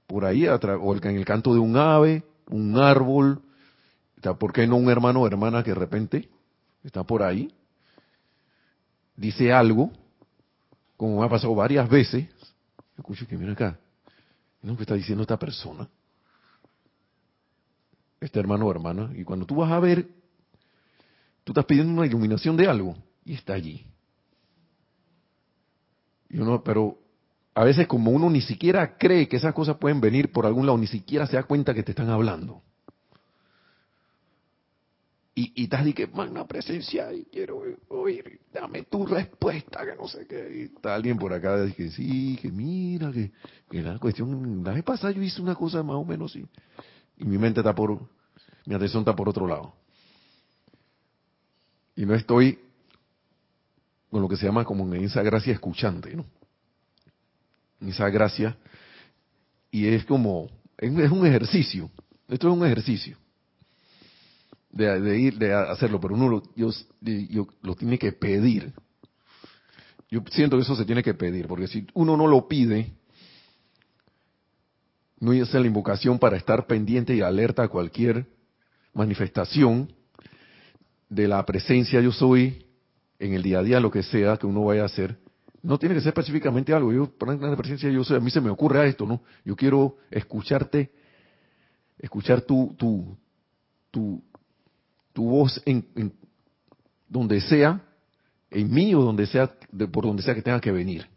[0.10, 3.42] por ahí, o en el canto de un ave, un árbol,
[4.40, 6.30] ¿por qué no un hermano o hermana que de repente
[6.84, 7.54] está por ahí?
[9.16, 9.92] Dice algo,
[10.98, 12.28] como me ha pasado varias veces,
[12.98, 13.80] escucho que mira acá,
[14.62, 15.88] ¿qué que está diciendo esta persona?
[18.20, 20.20] Este hermano o hermana, y cuando tú vas a ver
[21.50, 22.96] Tú estás pidiendo una iluminación de algo
[23.26, 23.84] y está allí.
[26.30, 27.00] Y uno, pero
[27.54, 30.78] a veces como uno ni siquiera cree que esas cosas pueden venir por algún lado,
[30.78, 32.62] ni siquiera se da cuenta que te están hablando.
[35.36, 40.08] Y, y estás de que, magna presencia, y quiero oír, dame tu respuesta, que no
[40.08, 40.52] sé qué.
[40.54, 43.32] Y está alguien por acá, que sí, que mira, que,
[43.70, 46.46] que la cuestión, la vez pasada yo hice una cosa más o menos así.
[47.18, 48.00] Y mi mente está por,
[48.66, 49.74] mi atención está por otro lado
[52.00, 52.58] y no estoy
[54.10, 56.26] con lo que se llama como en esa gracia escuchante, ¿no?
[57.82, 58.58] Esa gracia.
[59.72, 61.90] Y es como, es un ejercicio.
[62.28, 63.18] Esto es un ejercicio
[64.72, 68.74] de, ir, de hacerlo, pero uno lo, yo, lo tiene que pedir.
[70.10, 72.94] Yo siento que eso se tiene que pedir, porque si uno no lo pide,
[75.20, 78.26] no es la invocación para estar pendiente y alerta a cualquier
[78.94, 79.94] manifestación,
[81.10, 82.68] de la presencia yo soy
[83.18, 85.18] en el día a día, lo que sea que uno vaya a hacer,
[85.62, 86.92] no tiene que ser específicamente algo.
[86.94, 89.22] Yo, para la presencia yo soy, a mí se me ocurre esto, ¿no?
[89.44, 90.92] Yo quiero escucharte,
[91.98, 93.18] escuchar tu, tu,
[93.92, 94.24] tu,
[95.14, 96.14] tu voz en,
[97.08, 97.82] donde sea,
[98.50, 99.54] en mí o donde sea,
[99.92, 101.08] por donde sea que tenga que venir.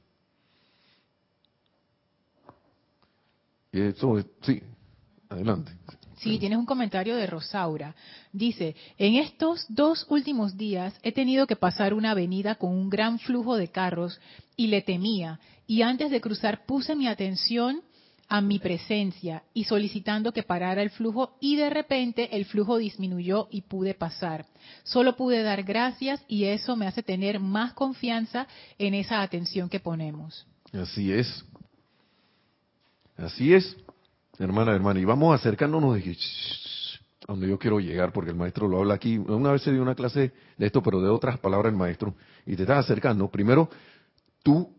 [3.71, 4.63] Y eso, sí,
[5.29, 5.73] adelante.
[6.23, 7.97] Sí, tienes un comentario de Rosaura.
[8.33, 13.19] Dice, en estos dos últimos días he tenido que pasar una avenida con un gran
[13.19, 14.21] flujo de carros
[14.57, 15.41] y le temía.
[15.67, 17.83] Y antes de cruzar puse mi atención
[18.29, 23.49] a mi presencia y solicitando que parara el flujo y de repente el flujo disminuyó
[23.51, 24.47] y pude pasar.
[24.85, 28.47] Solo pude dar gracias y eso me hace tener más confianza
[28.79, 30.47] en esa atención que ponemos.
[30.73, 31.45] Así es.
[33.17, 33.77] Así es
[34.39, 36.17] hermana, hermana, y vamos acercándonos de
[37.29, 39.19] a donde yo quiero llegar, porque el maestro lo habla aquí.
[39.19, 42.15] Una vez se dio una clase de esto, pero de otras palabras el maestro,
[42.47, 43.31] y te estás acercando.
[43.31, 43.69] Primero,
[44.43, 44.75] tú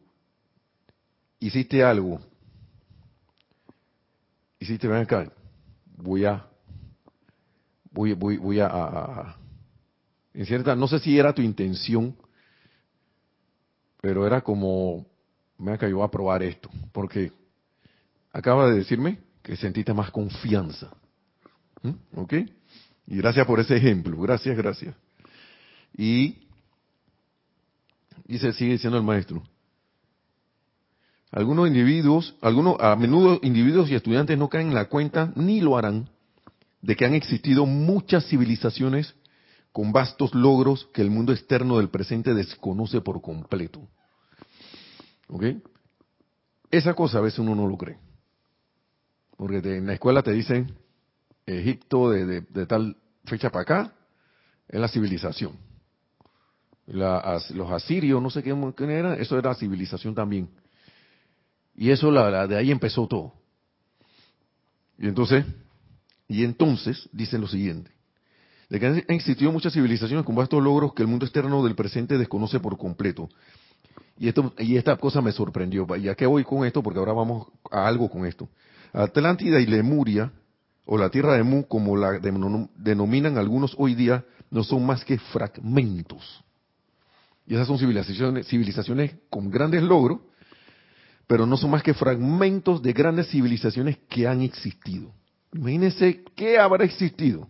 [1.40, 2.20] hiciste algo.
[4.60, 5.32] Hiciste, ven acá,
[5.98, 6.46] voy a,
[7.92, 9.36] voy, voy, voy a,
[10.34, 12.16] en cierta, no sé si era tu intención,
[14.02, 15.06] pero era como,
[15.58, 17.32] ven acá, yo voy a probar esto, porque
[18.32, 20.90] acaba de decirme que sentiste más confianza.
[21.82, 22.20] ¿Mm?
[22.20, 22.34] ¿Ok?
[23.08, 24.20] Y gracias por ese ejemplo.
[24.22, 24.96] Gracias, gracias.
[25.96, 26.48] Y
[28.26, 29.44] dice, sigue diciendo el maestro.
[31.32, 35.78] Algunos individuos, algunos, a menudo individuos y estudiantes no caen en la cuenta, ni lo
[35.78, 36.10] harán,
[36.82, 39.16] de que han existido muchas civilizaciones
[39.72, 43.82] con vastos logros que el mundo externo del presente desconoce por completo.
[45.28, 45.46] ¿Ok?
[46.70, 47.98] Esa cosa a veces uno no lo cree.
[49.44, 50.74] Porque en la escuela te dicen,
[51.46, 53.94] Egipto de, tal fecha para acá,
[54.70, 55.52] es la civilización.
[56.88, 58.56] los asirios, no sé qué,
[58.88, 60.48] era, eso era civilización también.
[61.76, 63.34] Y eso, la, de ahí empezó todo.
[64.98, 65.46] Y entonces,
[66.30, 67.92] y entonces, dicen lo siguiente,
[68.70, 72.18] de que han existido muchas civilizaciones con vastos logros que el mundo externo del presente
[72.18, 73.28] desconoce por completo.
[74.18, 75.86] Y, esto, y esta cosa me sorprendió.
[75.98, 76.82] ¿Y a qué voy con esto?
[76.82, 78.48] Porque ahora vamos a algo con esto.
[78.94, 80.32] Atlántida y Lemuria,
[80.86, 85.18] o la tierra de Mu, como la denominan algunos hoy día, no son más que
[85.18, 86.44] fragmentos.
[87.48, 90.20] Y esas son civilizaciones, civilizaciones con grandes logros,
[91.26, 95.12] pero no son más que fragmentos de grandes civilizaciones que han existido.
[95.54, 97.48] Imagínense qué habrá existido.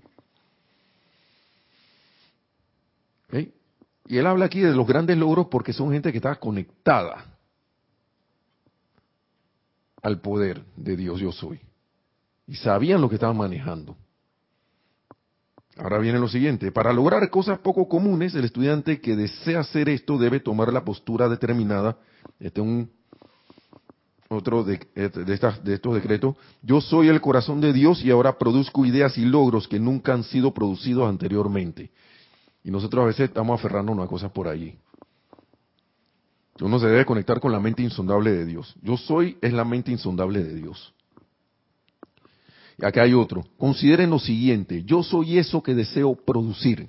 [4.07, 7.32] Y él habla aquí de los grandes logros porque son gente que está conectada
[10.03, 11.59] al poder de Dios yo soy.
[12.45, 13.95] Y sabían lo que estaban manejando.
[15.77, 20.19] Ahora viene lo siguiente, para lograr cosas poco comunes, el estudiante que desea hacer esto
[20.19, 21.97] debe tomar la postura determinada,
[22.39, 22.91] este es un
[24.29, 28.37] otro de, de, estas, de estos decretos, yo soy el corazón de Dios y ahora
[28.37, 31.89] produzco ideas y logros que nunca han sido producidos anteriormente.
[32.63, 34.75] Y nosotros a veces estamos aferrándonos a cosas por allí.
[36.61, 38.75] Uno se debe conectar con la mente insondable de Dios.
[38.81, 40.93] Yo soy es la mente insondable de Dios.
[42.77, 43.43] Y acá hay otro.
[43.57, 44.83] Consideren lo siguiente.
[44.83, 46.87] Yo soy eso que deseo producir.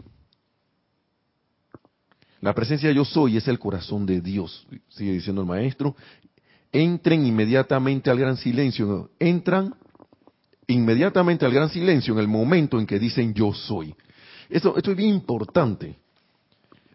[2.41, 5.97] La presencia yo soy es el corazón de Dios, sigue diciendo el maestro.
[6.71, 9.11] Entren inmediatamente al gran silencio.
[9.19, 9.75] Entran
[10.67, 13.95] inmediatamente al gran silencio en el momento en que dicen yo soy.
[14.51, 15.97] Esto, esto es bien importante.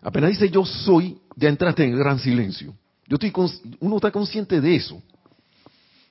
[0.01, 2.75] Apenas dice yo soy, ya entraste en gran silencio.
[3.07, 3.33] Yo estoy,
[3.79, 5.01] uno está consciente de eso.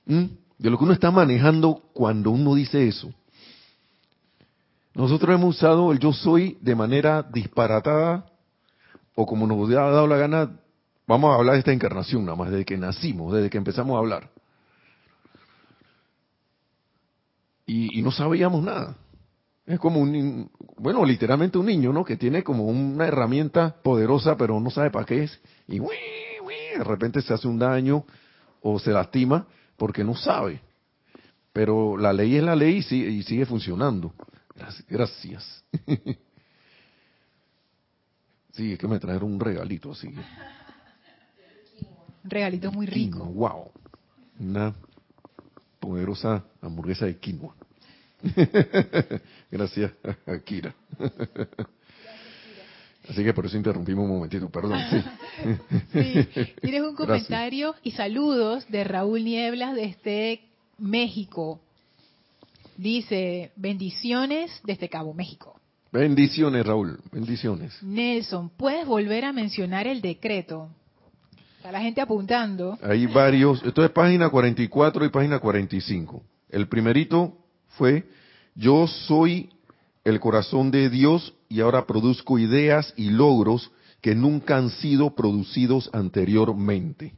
[0.05, 3.13] De lo que uno está manejando cuando uno dice eso.
[4.95, 8.25] Nosotros hemos usado el yo soy de manera disparatada
[9.15, 10.51] o como nos ha dado la gana.
[11.07, 13.99] Vamos a hablar de esta encarnación nada más, desde que nacimos, desde que empezamos a
[13.99, 14.29] hablar.
[17.71, 18.95] y no sabíamos nada.
[19.69, 22.03] Es como un, bueno, literalmente un niño, ¿no?
[22.03, 25.39] Que tiene como una herramienta poderosa, pero no sabe para qué es.
[25.67, 28.03] Y de repente se hace un daño
[28.63, 29.45] o se lastima
[29.77, 30.59] porque no sabe.
[31.53, 34.11] Pero la ley es la ley y sigue, y sigue funcionando.
[34.87, 35.63] Gracias.
[38.51, 40.07] sí, es que me trajeron un regalito así.
[40.07, 40.15] Un
[42.23, 43.23] regalito muy rico.
[43.23, 43.69] wow.
[44.39, 44.73] Una
[45.79, 47.53] poderosa hamburguesa de quinoa.
[49.51, 49.91] Gracias,
[50.25, 50.75] Akira.
[53.09, 54.79] Así que por eso interrumpimos un momentito, perdón.
[54.89, 56.27] Sí.
[56.61, 60.41] Tienes un comentario y saludos de Raúl Nieblas desde
[60.77, 61.59] México.
[62.77, 65.59] Dice, bendiciones desde Cabo México.
[65.91, 67.81] Bendiciones, Raúl, bendiciones.
[67.81, 70.69] Nelson, ¿puedes volver a mencionar el decreto?
[71.57, 72.77] Está la gente apuntando.
[72.83, 76.23] Hay varios, esto es página 44 y página 45.
[76.51, 77.38] El primerito
[77.79, 78.03] fue,
[78.55, 79.49] yo soy
[80.03, 83.71] el corazón de Dios y ahora produzco ideas y logros
[84.01, 87.15] que nunca han sido producidos anteriormente.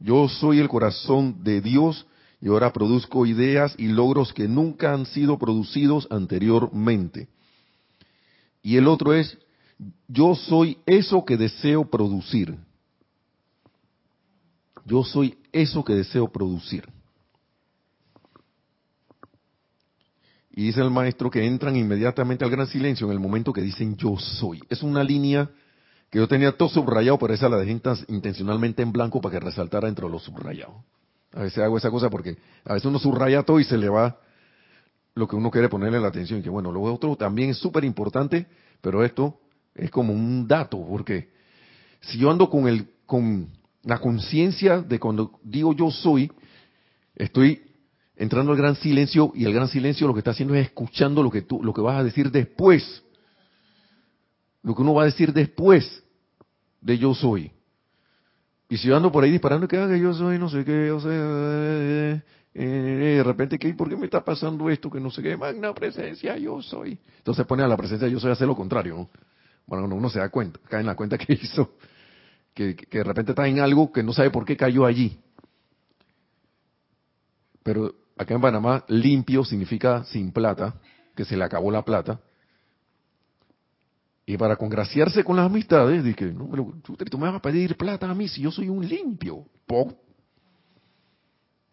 [0.00, 2.06] Yo soy el corazón de Dios
[2.40, 7.28] y ahora produzco ideas y logros que nunca han sido producidos anteriormente.
[8.62, 9.38] Y el otro es,
[10.08, 12.56] yo soy eso que deseo producir.
[14.84, 16.97] Yo soy eso que deseo producir.
[20.58, 23.96] Y dice el maestro que entran inmediatamente al gran silencio en el momento que dicen
[23.96, 24.60] yo soy.
[24.68, 25.48] Es una línea
[26.10, 29.86] que yo tenía todo subrayado, pero esa la dejé intencionalmente en blanco para que resaltara
[29.86, 30.74] entre los subrayados.
[31.32, 34.18] A veces hago esa cosa porque a veces uno subraya todo y se le va
[35.14, 36.40] lo que uno quiere ponerle la atención.
[36.40, 38.48] Y que bueno, lo otro también es súper importante,
[38.80, 39.38] pero esto
[39.76, 41.28] es como un dato, porque
[42.00, 43.46] si yo ando con, el, con
[43.84, 46.32] la conciencia de cuando digo yo soy,
[47.14, 47.67] estoy
[48.18, 51.30] entrando al gran silencio y el gran silencio lo que está haciendo es escuchando lo
[51.30, 53.02] que tú, lo que vas a decir después.
[54.62, 56.02] Lo que uno va a decir después
[56.80, 57.52] de yo soy.
[58.68, 61.00] Y si yo ando por ahí disparando que haga yo soy, no sé qué, o
[61.00, 62.22] sea, eh,
[62.54, 64.90] eh, de repente, ¿qué, ¿por qué me está pasando esto?
[64.90, 66.98] Que no sé qué, magna presencia, yo soy.
[67.18, 69.10] Entonces pone a la presencia yo soy a hacer lo contrario, ¿no?
[69.64, 71.76] Bueno, uno se da cuenta, cae en la cuenta que hizo,
[72.52, 75.18] que, que de repente está en algo que no sabe por qué cayó allí.
[77.62, 80.74] Pero acá en Panamá, limpio significa sin plata,
[81.14, 82.20] que se le acabó la plata.
[84.26, 88.10] Y para congraciarse con las amistades, dije, no, pero tú, me vas a pedir plata
[88.10, 89.46] a mí si yo soy un limpio.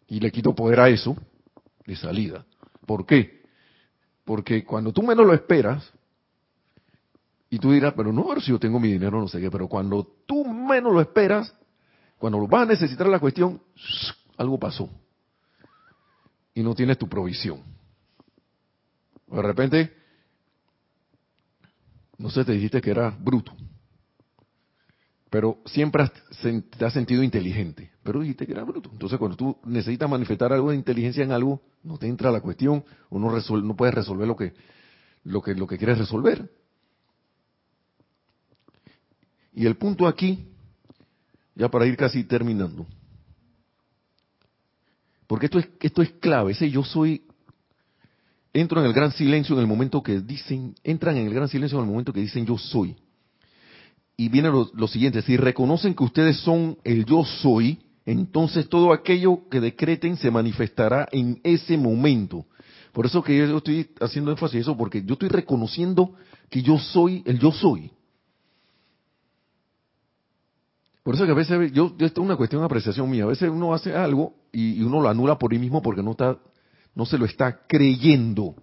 [0.06, 1.16] Y le quito poder a eso
[1.84, 2.46] de salida.
[2.86, 3.42] ¿Por qué?
[4.24, 5.92] Porque cuando tú menos lo esperas,
[7.50, 10.06] y tú dirás, pero no, si yo tengo mi dinero, no sé qué, pero cuando
[10.26, 11.54] tú menos lo esperas,
[12.18, 13.60] cuando vas a necesitar la cuestión,
[14.38, 14.90] algo pasó
[16.56, 17.62] y no tienes tu provisión.
[19.26, 19.92] De repente,
[22.16, 23.52] no sé, te dijiste que eras bruto,
[25.28, 26.10] pero siempre
[26.78, 28.88] te has sentido inteligente, pero dijiste que eras bruto.
[28.90, 32.82] Entonces, cuando tú necesitas manifestar algo de inteligencia en algo, no te entra la cuestión
[33.10, 34.54] o no, no puedes resolver lo que,
[35.24, 36.50] lo, que, lo que quieres resolver.
[39.52, 40.48] Y el punto aquí,
[41.54, 42.86] ya para ir casi terminando,
[45.26, 47.22] porque esto es, esto es clave, ese yo soy,
[48.52, 51.78] entro en el gran silencio en el momento que dicen, entran en el gran silencio
[51.78, 52.96] en el momento que dicen yo soy.
[54.16, 59.46] Y viene lo, siguiente, si reconocen que ustedes son el yo soy, entonces todo aquello
[59.50, 62.46] que decreten se manifestará en ese momento.
[62.92, 66.14] Por eso que yo estoy haciendo énfasis en eso, porque yo estoy reconociendo
[66.48, 67.90] que yo soy el yo soy.
[71.06, 73.48] Por eso que a veces, yo, esto es una cuestión de apreciación mía, a veces
[73.48, 76.36] uno hace algo y, uno lo anula por sí mismo porque no está,
[76.96, 78.56] no se lo está creyendo.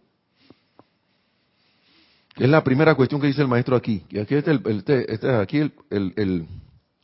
[2.35, 4.03] Es la primera cuestión que dice el maestro aquí.
[4.09, 4.59] Y aquí, este,
[5.07, 6.45] este, aquí el,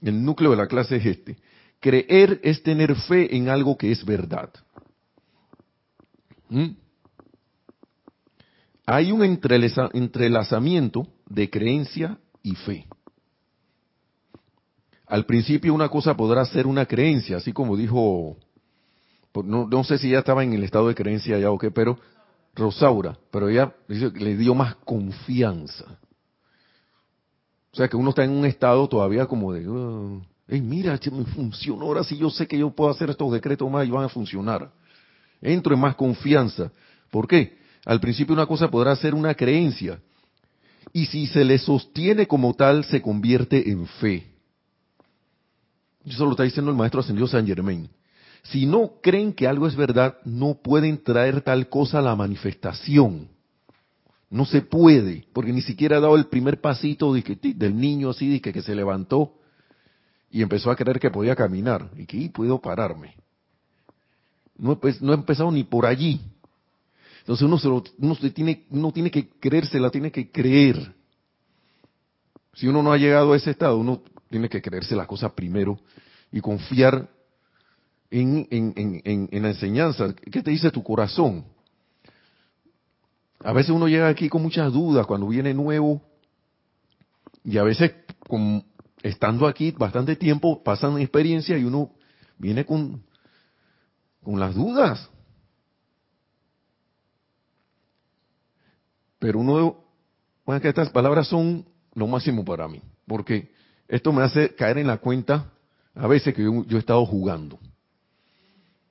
[0.02, 1.38] núcleo de la clase es este.
[1.80, 4.50] Creer es tener fe en algo que es verdad.
[6.50, 6.72] ¿Mm?
[8.86, 12.88] Hay un entrelazamiento de creencia y fe.
[15.10, 18.38] Al principio una cosa podrá ser una creencia, así como dijo,
[19.32, 21.98] pues, no, sé si ya estaba en el estado de creencia ya o qué, pero
[22.54, 25.98] Rosaura, pero ella le dio más confianza.
[27.72, 31.86] O sea que uno está en un estado todavía como de, oh, mira, me funcionó,
[31.86, 34.72] ahora sí yo sé que yo puedo hacer estos decretos más y van a funcionar.
[35.42, 36.72] Entro en más confianza.
[37.10, 37.58] ¿Por qué?
[37.84, 40.00] Al principio una cosa podrá ser una creencia.
[40.94, 44.39] Y si se le sostiene como tal, se convierte en fe.
[46.10, 47.88] Eso lo está diciendo el maestro ascendido San Germain.
[48.44, 53.28] Si no creen que algo es verdad, no pueden traer tal cosa a la manifestación.
[54.30, 58.52] No se puede, porque ni siquiera ha dado el primer pasito del niño así, que,
[58.52, 59.34] que se levantó
[60.32, 63.16] y empezó a creer que podía caminar y que puedo pararme.
[64.58, 66.22] No, pues, no ha empezado ni por allí.
[67.20, 67.46] Entonces
[68.00, 70.94] uno, se tiene, uno tiene que creérsela, tiene que creer.
[72.54, 75.80] Si uno no ha llegado a ese estado, uno tiene que creerse las cosas primero
[76.32, 77.10] y confiar
[78.12, 80.14] en, en, la enseñanza.
[80.14, 81.46] ¿Qué te dice tu corazón?
[83.40, 86.02] A veces uno llega aquí con muchas dudas cuando viene nuevo
[87.44, 87.94] y a veces
[88.28, 88.64] con,
[89.02, 91.92] estando aquí bastante tiempo pasan experiencia y uno
[92.38, 93.04] viene con,
[94.24, 95.10] con las dudas.
[99.20, 99.84] Pero uno,
[100.46, 103.52] bueno, que estas palabras son lo máximo para mí, porque
[103.90, 105.52] esto me hace caer en la cuenta
[105.96, 107.60] a veces que yo, he estado jugando.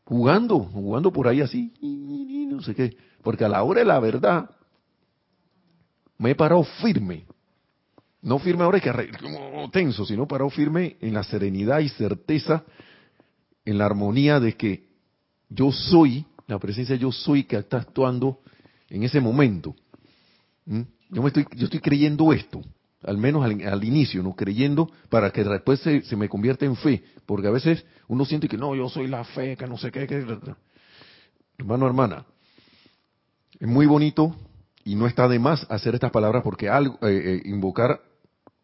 [0.05, 2.97] Jugando, jugando por ahí así, no sé qué.
[3.23, 4.51] Porque a la hora de la verdad,
[6.19, 7.25] me he parado firme.
[8.21, 8.91] No firme ahora que
[9.21, 12.65] como tenso, sino parado firme en la serenidad y certeza,
[13.65, 14.89] en la armonía de que
[15.49, 18.41] yo soy, la presencia yo soy que está actuando
[18.89, 19.77] en ese momento.
[20.67, 20.81] ¿Mm?
[21.11, 22.63] Yo, me estoy, yo estoy creyendo esto
[23.05, 24.35] al menos al, inicio, ¿no?
[24.35, 28.49] Creyendo para que después se, se, me convierta en fe, porque a veces uno siente
[28.49, 30.07] que no, yo soy la fe, que no sé qué,
[31.59, 32.25] hermano, hermana,
[33.59, 34.35] es muy bonito
[34.85, 38.01] y no está de más hacer estas palabras porque algo, eh, eh, invocar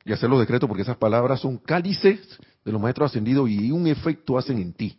[0.05, 3.87] y hacer los decretos porque esas palabras son cálices de los maestros ascendidos y un
[3.87, 4.99] efecto hacen en ti.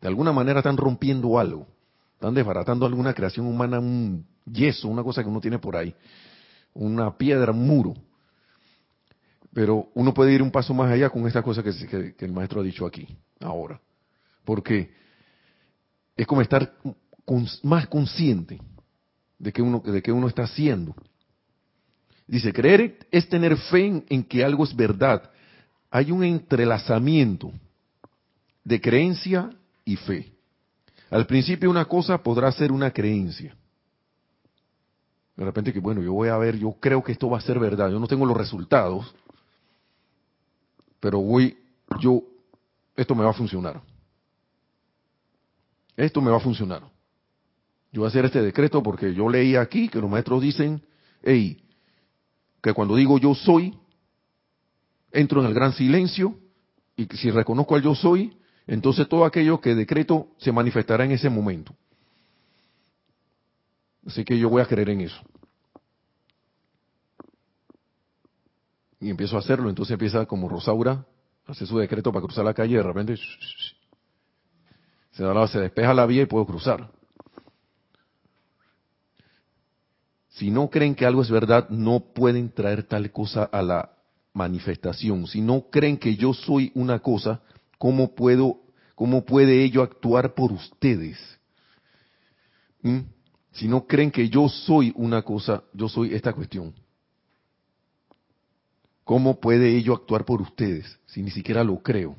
[0.00, 1.66] De alguna manera están rompiendo algo.
[2.14, 5.94] Están desbaratando alguna creación humana, un yeso, una cosa que uno tiene por ahí.
[6.72, 7.94] Una piedra, un muro.
[9.56, 12.62] Pero uno puede ir un paso más allá con esta cosa que, el maestro ha
[12.62, 13.08] dicho aquí,
[13.40, 13.80] ahora.
[14.44, 14.90] Porque
[16.14, 16.74] es como estar
[17.62, 18.60] más consciente
[19.38, 20.94] de que uno, de que uno está haciendo.
[22.26, 25.30] Dice, creer es tener fe en que algo es verdad.
[25.90, 27.50] Hay un entrelazamiento
[28.62, 29.48] de creencia
[29.86, 30.34] y fe.
[31.08, 33.56] Al principio una cosa podrá ser una creencia.
[35.34, 37.58] De repente que, bueno, yo voy a ver, yo creo que esto va a ser
[37.58, 37.90] verdad.
[37.90, 39.14] Yo no tengo los resultados,
[41.00, 41.56] pero voy,
[42.00, 42.22] yo,
[42.96, 43.82] esto me va a funcionar.
[45.96, 46.82] Esto me va a funcionar.
[47.92, 50.82] Yo voy a hacer este decreto porque yo leí aquí que los maestros dicen,
[51.22, 51.62] hey,
[52.62, 53.78] que cuando digo yo soy,
[55.12, 56.36] entro en el gran silencio
[56.96, 58.36] y si reconozco al yo soy,
[58.66, 61.74] entonces todo aquello que decreto se manifestará en ese momento.
[64.06, 65.20] Así que yo voy a creer en eso.
[69.00, 71.04] Y empiezo a hacerlo, entonces empieza como Rosaura,
[71.46, 73.16] hace su decreto para cruzar la calle y de repente
[75.12, 76.90] se, da se despeja la vía y puedo cruzar.
[80.30, 83.92] Si no creen que algo es verdad, no pueden traer tal cosa a la
[84.34, 85.26] manifestación.
[85.26, 87.40] Si no creen que yo soy una cosa,
[87.78, 88.60] ¿cómo puedo,
[88.94, 91.18] cómo puede ello actuar por ustedes?
[92.82, 93.00] ¿Mm?
[93.52, 96.74] Si no creen que yo soy una cosa, yo soy esta cuestión.
[99.06, 102.16] ¿Cómo puede ello actuar por ustedes si ni siquiera lo creo?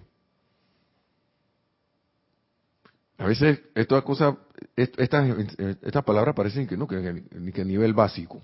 [3.18, 4.36] A veces estas cosas,
[4.78, 8.42] estas, palabras parecen que no, que, que a nivel básico.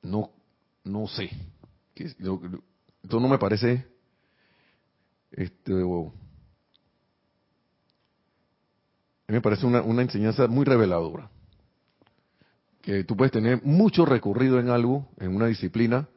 [0.00, 0.30] No,
[0.82, 1.28] no sé.
[1.94, 3.86] Esto no me parece
[5.30, 5.74] este,
[9.28, 11.28] me parece una, una enseñanza muy reveladora.
[12.82, 16.08] Que tú puedes tener mucho recorrido en algo, en una disciplina,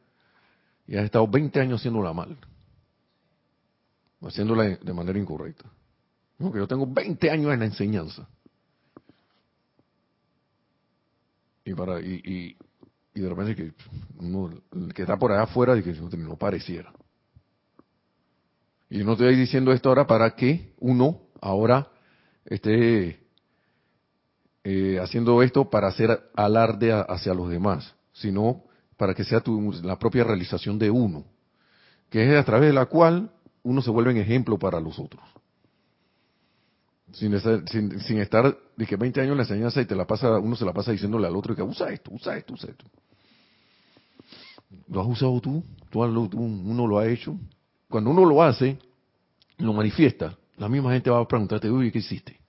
[0.88, 2.38] y has estado 20 años haciéndola mal.
[4.22, 5.66] Haciéndola de manera incorrecta.
[6.38, 8.28] No, que yo tengo 20 años en la enseñanza.
[11.63, 12.57] Y, para, y,
[13.13, 13.72] y, de repente que
[14.20, 16.91] uno, el que está por allá afuera, y que no pareciera.
[18.89, 21.88] Y no estoy diciendo esto ahora para que uno ahora
[22.45, 23.24] esté
[24.68, 28.63] eh, haciendo esto para hacer alarde hacia los demás, sino
[28.97, 31.24] para que sea tu, la propia realización de uno,
[32.09, 33.30] que es a través de la cual
[33.61, 35.24] uno se vuelve en ejemplo para los otros.
[37.11, 37.39] Sin,
[38.01, 40.66] sin, estar de que 20 años en la enseñanza y te la pasa, uno se
[40.66, 42.86] la pasa diciéndole al otro que usa esto, usa esto, usa esto.
[44.88, 45.63] ¿Lo has usado tú?
[45.91, 47.38] ¿Tú, uno lo ha hecho?
[47.88, 48.80] Cuando uno lo hace,
[49.59, 52.45] lo manifiesta, la misma gente va a preguntarte, uy, ¿qué hiciste?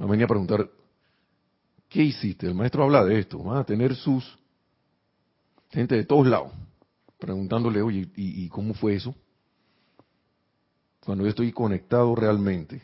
[0.00, 0.68] Va a venir a preguntar,
[1.88, 2.46] ¿qué hiciste?
[2.46, 4.38] El maestro habla de esto, van a tener sus
[5.70, 6.52] gente de todos lados
[7.18, 9.14] preguntándole, oye, ¿y, cómo fue eso?
[11.00, 12.82] Cuando yo estoy conectado realmente.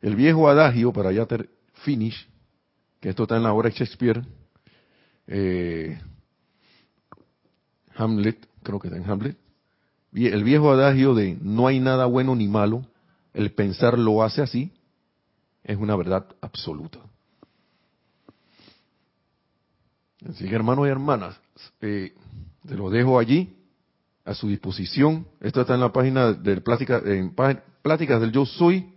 [0.00, 1.50] El viejo adagio, para ya ter
[1.84, 2.26] finish,
[3.00, 4.22] que esto está en la obra de Shakespeare,
[5.26, 6.00] eh,
[7.96, 9.36] Hamlet, creo que está en Hamlet,
[10.14, 12.86] el viejo adagio de no hay nada bueno ni malo,
[13.34, 14.72] el pensar lo hace así,
[15.64, 17.00] es una verdad absoluta.
[20.28, 21.38] Así que hermanos y hermanas,
[21.80, 22.14] eh,
[22.66, 23.56] te lo dejo allí
[24.24, 25.26] a su disposición.
[25.40, 27.34] Esto está en la página de Plática, en
[27.82, 28.94] Pláticas del Yo Soy,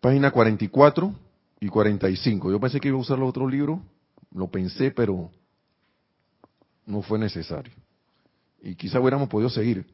[0.00, 1.14] página 44
[1.60, 2.50] y 45.
[2.50, 3.80] Yo pensé que iba a usar los otros libros,
[4.32, 5.30] lo pensé, pero
[6.86, 7.74] no fue necesario.
[8.62, 9.86] Y quizá hubiéramos podido seguir.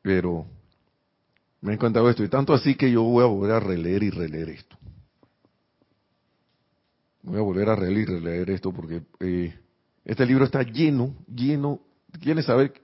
[0.00, 0.46] Pero
[1.64, 2.22] me ha encantado esto.
[2.22, 4.76] Y tanto así que yo voy a volver a releer y releer esto.
[7.22, 9.58] Voy a volver a releer y releer esto porque eh,
[10.04, 11.80] este libro está lleno, lleno.
[12.20, 12.74] ¿Quieres saber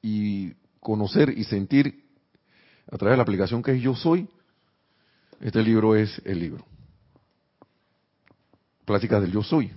[0.00, 2.04] y conocer y sentir
[2.92, 4.28] a través de la aplicación que es Yo Soy?
[5.40, 6.64] Este libro es el libro.
[8.84, 9.72] Pláticas del Yo Soy.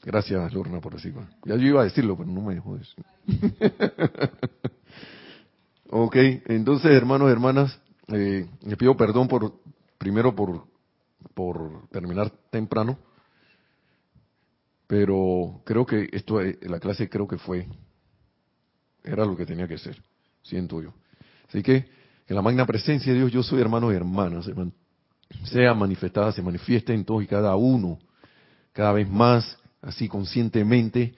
[0.00, 1.28] Gracias, Lorna, por decirlo.
[1.44, 3.04] Ya yo iba a decirlo, pero no me dejó decir.
[5.90, 6.16] ok,
[6.46, 9.60] entonces, hermanos hermanas, eh, les pido perdón por,
[9.98, 10.66] primero por,
[11.34, 12.98] por terminar temprano,
[14.86, 17.66] pero creo que esto, eh, la clase creo que fue,
[19.02, 20.00] era lo que tenía que ser,
[20.42, 20.92] siento yo.
[21.48, 21.88] Así que,
[22.28, 24.50] en la magna presencia de Dios, yo soy hermanos y hermanas,
[25.44, 27.98] sea manifestada, se manifieste en todos y cada uno,
[28.72, 31.14] cada vez más así conscientemente,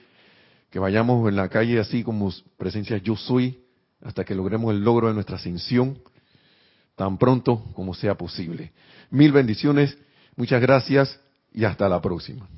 [0.70, 3.58] que vayamos en la calle así como presencia yo soy,
[4.02, 5.98] hasta que logremos el logro de nuestra ascensión,
[6.96, 8.72] tan pronto como sea posible.
[9.10, 9.96] Mil bendiciones,
[10.36, 11.20] muchas gracias
[11.52, 12.48] y hasta la próxima.